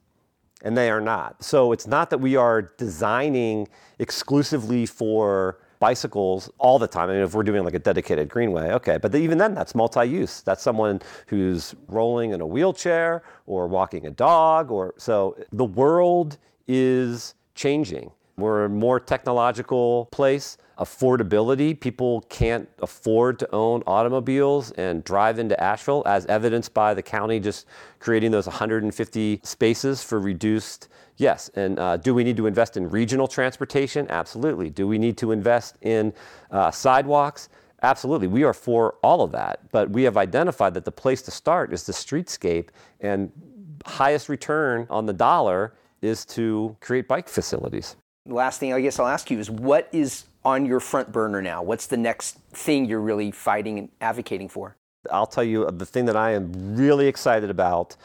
and 0.62 0.76
they 0.76 0.90
are 0.90 1.00
not. 1.00 1.42
So 1.42 1.72
it's 1.72 1.86
not 1.86 2.10
that 2.10 2.18
we 2.18 2.36
are 2.36 2.62
designing 2.62 3.68
exclusively 3.98 4.86
for 4.86 5.58
bicycles 5.80 6.48
all 6.58 6.78
the 6.78 6.86
time. 6.86 7.10
I 7.10 7.14
mean, 7.14 7.22
if 7.22 7.34
we're 7.34 7.42
doing 7.42 7.64
like 7.64 7.74
a 7.74 7.80
dedicated 7.80 8.28
greenway, 8.28 8.70
okay, 8.70 8.98
but 8.98 9.14
even 9.14 9.36
then, 9.36 9.54
that's 9.54 9.74
multi 9.74 10.04
use. 10.04 10.40
That's 10.42 10.62
someone 10.62 11.02
who's 11.26 11.74
rolling 11.88 12.30
in 12.30 12.40
a 12.40 12.46
wheelchair 12.46 13.24
or 13.46 13.66
walking 13.66 14.06
a 14.06 14.10
dog, 14.10 14.70
or 14.70 14.94
so 14.96 15.36
the 15.52 15.64
world 15.64 16.38
is 16.68 17.34
changing. 17.54 18.12
We're 18.42 18.64
a 18.64 18.68
more 18.68 18.98
technological 18.98 20.06
place 20.10 20.58
affordability. 20.76 21.78
People 21.78 22.22
can't 22.22 22.68
afford 22.80 23.38
to 23.38 23.54
own 23.54 23.84
automobiles 23.86 24.72
and 24.72 25.04
drive 25.04 25.38
into 25.38 25.58
Asheville, 25.62 26.02
as 26.06 26.26
evidenced 26.26 26.74
by 26.74 26.92
the 26.92 27.02
county 27.02 27.38
just 27.38 27.66
creating 28.00 28.32
those 28.32 28.48
150 28.48 29.40
spaces 29.44 30.02
for 30.02 30.18
reduced. 30.18 30.88
Yes, 31.18 31.50
and 31.54 31.78
uh, 31.78 31.98
do 31.98 32.14
we 32.14 32.24
need 32.24 32.36
to 32.36 32.46
invest 32.46 32.76
in 32.76 32.90
regional 32.90 33.28
transportation? 33.28 34.08
Absolutely. 34.10 34.70
Do 34.70 34.88
we 34.88 34.98
need 34.98 35.16
to 35.18 35.30
invest 35.30 35.76
in 35.82 36.12
uh, 36.50 36.72
sidewalks? 36.72 37.48
Absolutely. 37.82 38.26
We 38.26 38.42
are 38.42 38.54
for 38.54 38.96
all 39.04 39.22
of 39.22 39.30
that. 39.32 39.70
But 39.70 39.90
we 39.90 40.02
have 40.02 40.16
identified 40.16 40.74
that 40.74 40.84
the 40.84 40.90
place 40.90 41.22
to 41.22 41.30
start 41.30 41.72
is 41.72 41.84
the 41.84 41.92
streetscape, 41.92 42.70
and 43.00 43.30
highest 43.86 44.28
return 44.28 44.88
on 44.90 45.06
the 45.06 45.12
dollar 45.12 45.74
is 46.00 46.24
to 46.24 46.76
create 46.80 47.06
bike 47.06 47.28
facilities. 47.28 47.94
Last 48.26 48.60
thing 48.60 48.72
I 48.72 48.80
guess 48.80 49.00
I'll 49.00 49.08
ask 49.08 49.30
you 49.30 49.40
is 49.40 49.50
what 49.50 49.88
is 49.90 50.24
on 50.44 50.64
your 50.64 50.78
front 50.78 51.10
burner 51.10 51.42
now? 51.42 51.62
What's 51.62 51.88
the 51.88 51.96
next 51.96 52.38
thing 52.52 52.84
you're 52.84 53.00
really 53.00 53.32
fighting 53.32 53.78
and 53.80 53.88
advocating 54.00 54.48
for? 54.48 54.76
I'll 55.10 55.26
tell 55.26 55.42
you 55.42 55.68
the 55.68 55.86
thing 55.86 56.04
that 56.04 56.16
I 56.16 56.32
am 56.32 56.76
really 56.76 57.08
excited 57.08 57.50
about 57.50 57.96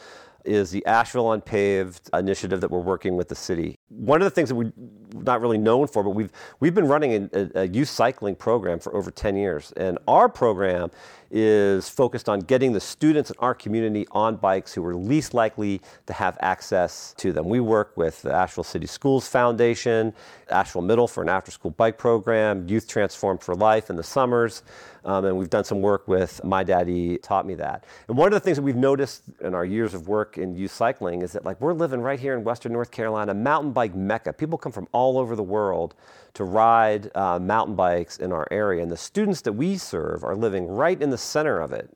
is 0.44 0.72
the 0.72 0.84
Asheville 0.86 1.32
Unpaved 1.32 2.10
initiative 2.12 2.60
that 2.62 2.70
we're 2.70 2.80
working 2.80 3.16
with 3.16 3.28
the 3.28 3.36
city. 3.36 3.76
One 3.90 4.20
of 4.20 4.24
the 4.24 4.30
things 4.30 4.48
that 4.48 4.56
we're 4.56 4.72
not 5.14 5.40
really 5.40 5.58
known 5.58 5.86
for, 5.86 6.02
but 6.02 6.10
we've 6.10 6.30
we've 6.60 6.74
been 6.74 6.88
running 6.88 7.28
a, 7.32 7.50
a 7.62 7.68
youth 7.68 7.88
cycling 7.88 8.34
program 8.34 8.78
for 8.78 8.94
over 8.94 9.10
10 9.10 9.36
years, 9.36 9.72
and 9.76 9.98
our 10.06 10.28
program 10.28 10.90
is 11.30 11.88
focused 11.88 12.28
on 12.28 12.40
getting 12.40 12.72
the 12.72 12.80
students 12.80 13.30
in 13.30 13.36
our 13.38 13.54
community 13.54 14.06
on 14.12 14.36
bikes 14.36 14.72
who 14.72 14.84
are 14.84 14.94
least 14.94 15.34
likely 15.34 15.80
to 16.06 16.12
have 16.12 16.38
access 16.40 17.14
to 17.18 17.32
them. 17.32 17.48
We 17.48 17.60
work 17.60 17.96
with 17.96 18.22
the 18.22 18.32
Asheville 18.32 18.64
City 18.64 18.86
Schools 18.86 19.28
Foundation, 19.28 20.14
Asheville 20.48 20.82
Middle 20.82 21.06
for 21.06 21.22
an 21.22 21.28
after 21.28 21.50
school 21.50 21.72
bike 21.72 21.98
program, 21.98 22.66
Youth 22.68 22.88
Transform 22.88 23.38
for 23.38 23.54
Life 23.54 23.90
in 23.90 23.96
the 23.96 24.02
summers. 24.02 24.62
Um, 25.04 25.24
and 25.24 25.38
we've 25.38 25.50
done 25.50 25.64
some 25.64 25.80
work 25.80 26.06
with 26.08 26.42
My 26.44 26.62
Daddy 26.62 27.18
Taught 27.18 27.46
Me 27.46 27.54
That. 27.54 27.84
And 28.08 28.16
one 28.16 28.26
of 28.26 28.32
the 28.32 28.40
things 28.40 28.56
that 28.56 28.62
we've 28.62 28.76
noticed 28.76 29.22
in 29.40 29.54
our 29.54 29.64
years 29.64 29.94
of 29.94 30.08
work 30.08 30.38
in 30.38 30.54
youth 30.54 30.72
cycling 30.72 31.22
is 31.22 31.32
that 31.32 31.44
like 31.44 31.60
we're 31.60 31.72
living 31.72 32.00
right 32.00 32.18
here 32.18 32.36
in 32.36 32.44
Western 32.44 32.72
North 32.72 32.90
Carolina, 32.90 33.32
mountain 33.32 33.72
bike 33.72 33.94
mecca. 33.94 34.32
People 34.32 34.58
come 34.58 34.72
from 34.72 34.88
all 34.98 35.16
over 35.16 35.36
the 35.36 35.42
world 35.42 35.94
to 36.34 36.42
ride 36.44 37.10
uh, 37.14 37.38
mountain 37.38 37.76
bikes 37.76 38.18
in 38.18 38.32
our 38.32 38.48
area. 38.50 38.82
And 38.82 38.90
the 38.90 38.96
students 38.96 39.40
that 39.42 39.52
we 39.52 39.78
serve 39.78 40.24
are 40.24 40.34
living 40.34 40.66
right 40.66 41.00
in 41.00 41.10
the 41.10 41.18
center 41.18 41.60
of 41.60 41.72
it 41.72 41.88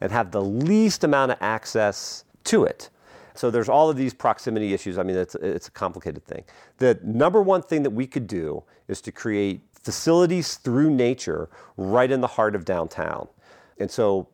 and 0.00 0.10
have 0.10 0.30
the 0.30 0.40
least 0.42 1.04
amount 1.04 1.32
of 1.32 1.38
access 1.40 2.24
to 2.44 2.64
it. 2.64 2.90
So 3.34 3.50
there's 3.50 3.68
all 3.68 3.88
of 3.90 3.96
these 3.96 4.14
proximity 4.14 4.72
issues. 4.72 4.98
I 4.98 5.02
mean, 5.02 5.16
it's, 5.16 5.34
it's 5.36 5.68
a 5.68 5.70
complicated 5.70 6.24
thing. 6.24 6.44
The 6.78 6.98
number 7.04 7.40
one 7.40 7.62
thing 7.62 7.82
that 7.82 7.90
we 7.90 8.06
could 8.06 8.26
do 8.26 8.64
is 8.88 9.00
to 9.02 9.12
create 9.12 9.60
facilities 9.72 10.56
through 10.56 10.90
nature 10.90 11.48
right 11.76 12.10
in 12.10 12.20
the 12.20 12.26
heart 12.26 12.54
of 12.56 12.64
downtown. 12.64 13.28
And 13.78 13.90
so 13.90 14.28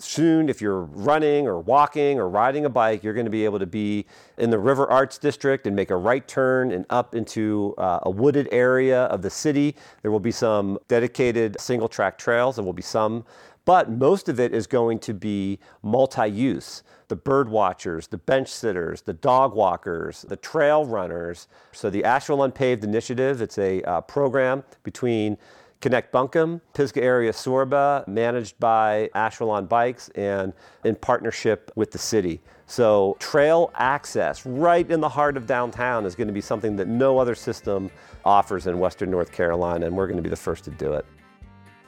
soon, 0.00 0.48
if 0.48 0.60
you're 0.60 0.82
running 0.82 1.46
or 1.46 1.58
walking 1.58 2.18
or 2.18 2.28
riding 2.28 2.64
a 2.64 2.68
bike, 2.68 3.04
you're 3.04 3.14
going 3.14 3.26
to 3.26 3.30
be 3.30 3.44
able 3.44 3.58
to 3.58 3.66
be 3.66 4.06
in 4.38 4.50
the 4.50 4.58
River 4.58 4.90
Arts 4.90 5.18
District 5.18 5.66
and 5.66 5.76
make 5.76 5.90
a 5.90 5.96
right 5.96 6.26
turn 6.26 6.72
and 6.72 6.84
up 6.90 7.14
into 7.14 7.74
uh, 7.78 8.00
a 8.02 8.10
wooded 8.10 8.48
area 8.52 9.04
of 9.04 9.22
the 9.22 9.30
city. 9.30 9.76
There 10.02 10.10
will 10.10 10.20
be 10.20 10.32
some 10.32 10.78
dedicated 10.88 11.60
single 11.60 11.88
track 11.88 12.18
trails, 12.18 12.56
there 12.56 12.64
will 12.64 12.72
be 12.72 12.82
some, 12.82 13.24
but 13.64 13.90
most 13.90 14.28
of 14.28 14.40
it 14.40 14.54
is 14.54 14.66
going 14.66 14.98
to 15.00 15.14
be 15.14 15.58
multi 15.82 16.26
use. 16.26 16.82
The 17.08 17.16
bird 17.16 17.48
watchers, 17.48 18.06
the 18.06 18.18
bench 18.18 18.48
sitters, 18.48 19.02
the 19.02 19.12
dog 19.12 19.54
walkers, 19.54 20.22
the 20.22 20.36
trail 20.36 20.84
runners. 20.84 21.48
So, 21.72 21.90
the 21.90 22.04
Asheville 22.04 22.44
Unpaved 22.44 22.84
Initiative, 22.84 23.42
it's 23.42 23.58
a 23.58 23.82
uh, 23.82 24.00
program 24.02 24.62
between 24.84 25.36
Connect 25.80 26.12
Buncombe, 26.12 26.60
Pisgah 26.74 27.02
Area 27.02 27.32
Sorba, 27.32 28.06
managed 28.06 28.58
by 28.60 29.08
Asheville 29.14 29.62
Bikes 29.62 30.10
and 30.10 30.52
in 30.84 30.94
partnership 30.94 31.70
with 31.74 31.90
the 31.90 31.98
city. 31.98 32.40
So, 32.66 33.16
trail 33.18 33.70
access 33.74 34.44
right 34.44 34.88
in 34.90 35.00
the 35.00 35.08
heart 35.08 35.38
of 35.38 35.46
downtown 35.46 36.04
is 36.04 36.14
going 36.14 36.28
to 36.28 36.34
be 36.34 36.42
something 36.42 36.76
that 36.76 36.86
no 36.86 37.18
other 37.18 37.34
system 37.34 37.90
offers 38.26 38.66
in 38.66 38.78
Western 38.78 39.10
North 39.10 39.32
Carolina, 39.32 39.86
and 39.86 39.96
we're 39.96 40.06
going 40.06 40.18
to 40.18 40.22
be 40.22 40.28
the 40.28 40.36
first 40.36 40.64
to 40.64 40.70
do 40.70 40.92
it. 40.92 41.06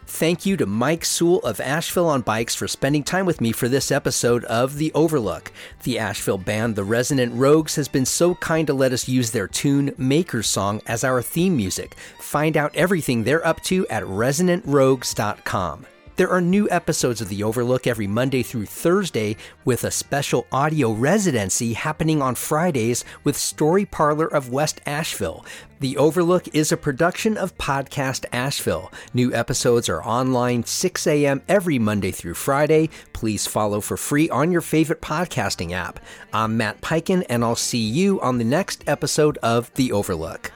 Thank 0.06 0.44
you 0.44 0.56
to 0.58 0.66
Mike 0.66 1.02
Sule 1.02 1.42
of 1.42 1.60
Asheville 1.60 2.08
on 2.08 2.20
Bikes 2.22 2.54
for 2.54 2.68
spending 2.68 3.02
time 3.02 3.24
with 3.24 3.40
me 3.40 3.52
for 3.52 3.68
this 3.68 3.90
episode 3.90 4.44
of 4.44 4.76
The 4.76 4.92
Overlook. 4.92 5.50
The 5.84 5.98
Asheville 5.98 6.38
band 6.38 6.76
The 6.76 6.84
Resonant 6.84 7.32
Rogues 7.34 7.76
has 7.76 7.88
been 7.88 8.04
so 8.04 8.34
kind 8.36 8.66
to 8.66 8.74
let 8.74 8.92
us 8.92 9.08
use 9.08 9.30
their 9.30 9.48
tune 9.48 9.94
Maker's 9.96 10.48
Song 10.48 10.82
as 10.86 11.02
our 11.02 11.22
theme 11.22 11.56
music. 11.56 11.94
Find 12.18 12.56
out 12.56 12.74
everything 12.76 13.24
they're 13.24 13.46
up 13.46 13.62
to 13.62 13.86
at 13.88 14.02
resonantrogues.com. 14.02 15.86
There 16.22 16.30
are 16.30 16.40
new 16.40 16.70
episodes 16.70 17.20
of 17.20 17.28
The 17.28 17.42
Overlook 17.42 17.84
every 17.84 18.06
Monday 18.06 18.44
through 18.44 18.66
Thursday 18.66 19.36
with 19.64 19.82
a 19.82 19.90
special 19.90 20.46
audio 20.52 20.92
residency 20.92 21.72
happening 21.72 22.22
on 22.22 22.36
Fridays 22.36 23.04
with 23.24 23.36
Story 23.36 23.84
Parlor 23.84 24.28
of 24.28 24.48
West 24.48 24.80
Asheville. 24.86 25.44
The 25.80 25.96
Overlook 25.96 26.46
is 26.54 26.70
a 26.70 26.76
production 26.76 27.36
of 27.36 27.58
Podcast 27.58 28.24
Asheville. 28.32 28.92
New 29.12 29.34
episodes 29.34 29.88
are 29.88 30.04
online 30.04 30.62
6 30.62 31.08
a.m. 31.08 31.42
every 31.48 31.80
Monday 31.80 32.12
through 32.12 32.34
Friday. 32.34 32.88
Please 33.12 33.48
follow 33.48 33.80
for 33.80 33.96
free 33.96 34.30
on 34.30 34.52
your 34.52 34.60
favorite 34.60 35.02
podcasting 35.02 35.72
app. 35.72 35.98
I'm 36.32 36.56
Matt 36.56 36.80
Peiken, 36.82 37.26
and 37.28 37.42
I'll 37.42 37.56
see 37.56 37.82
you 37.82 38.20
on 38.20 38.38
the 38.38 38.44
next 38.44 38.84
episode 38.86 39.38
of 39.38 39.74
The 39.74 39.90
Overlook. 39.90 40.52